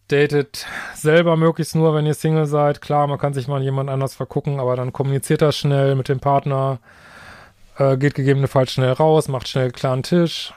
datet 0.07 0.65
selber 0.93 1.35
möglichst 1.35 1.75
nur, 1.75 1.93
wenn 1.93 2.05
ihr 2.05 2.13
Single 2.13 2.45
seid. 2.45 2.81
Klar, 2.81 3.07
man 3.07 3.17
kann 3.17 3.33
sich 3.33 3.47
mal 3.47 3.61
jemand 3.61 3.89
anders 3.89 4.15
vergucken, 4.15 4.59
aber 4.59 4.75
dann 4.75 4.93
kommuniziert 4.93 5.41
das 5.41 5.57
schnell 5.57 5.95
mit 5.95 6.09
dem 6.09 6.19
Partner, 6.19 6.79
äh, 7.77 7.97
geht 7.97 8.15
gegebenenfalls 8.15 8.71
schnell 8.71 8.91
raus, 8.91 9.27
macht 9.27 9.47
schnell 9.47 9.71
klaren 9.71 10.03
Tisch. 10.03 10.53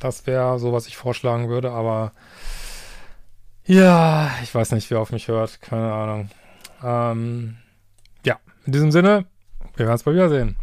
Das 0.00 0.26
wäre 0.26 0.58
so, 0.58 0.72
was 0.72 0.86
ich 0.86 0.96
vorschlagen 0.96 1.48
würde, 1.48 1.70
aber 1.70 2.12
ja, 3.64 4.30
ich 4.42 4.54
weiß 4.54 4.72
nicht, 4.72 4.90
wer 4.90 5.00
auf 5.00 5.12
mich 5.12 5.28
hört, 5.28 5.60
keine 5.60 5.92
Ahnung. 5.92 6.30
Ähm, 6.82 7.56
ja, 8.24 8.38
in 8.64 8.72
diesem 8.72 8.90
Sinne, 8.90 9.26
wir 9.76 9.86
werden 9.86 9.96
es 9.96 10.02
bald 10.02 10.16
wiedersehen. 10.16 10.56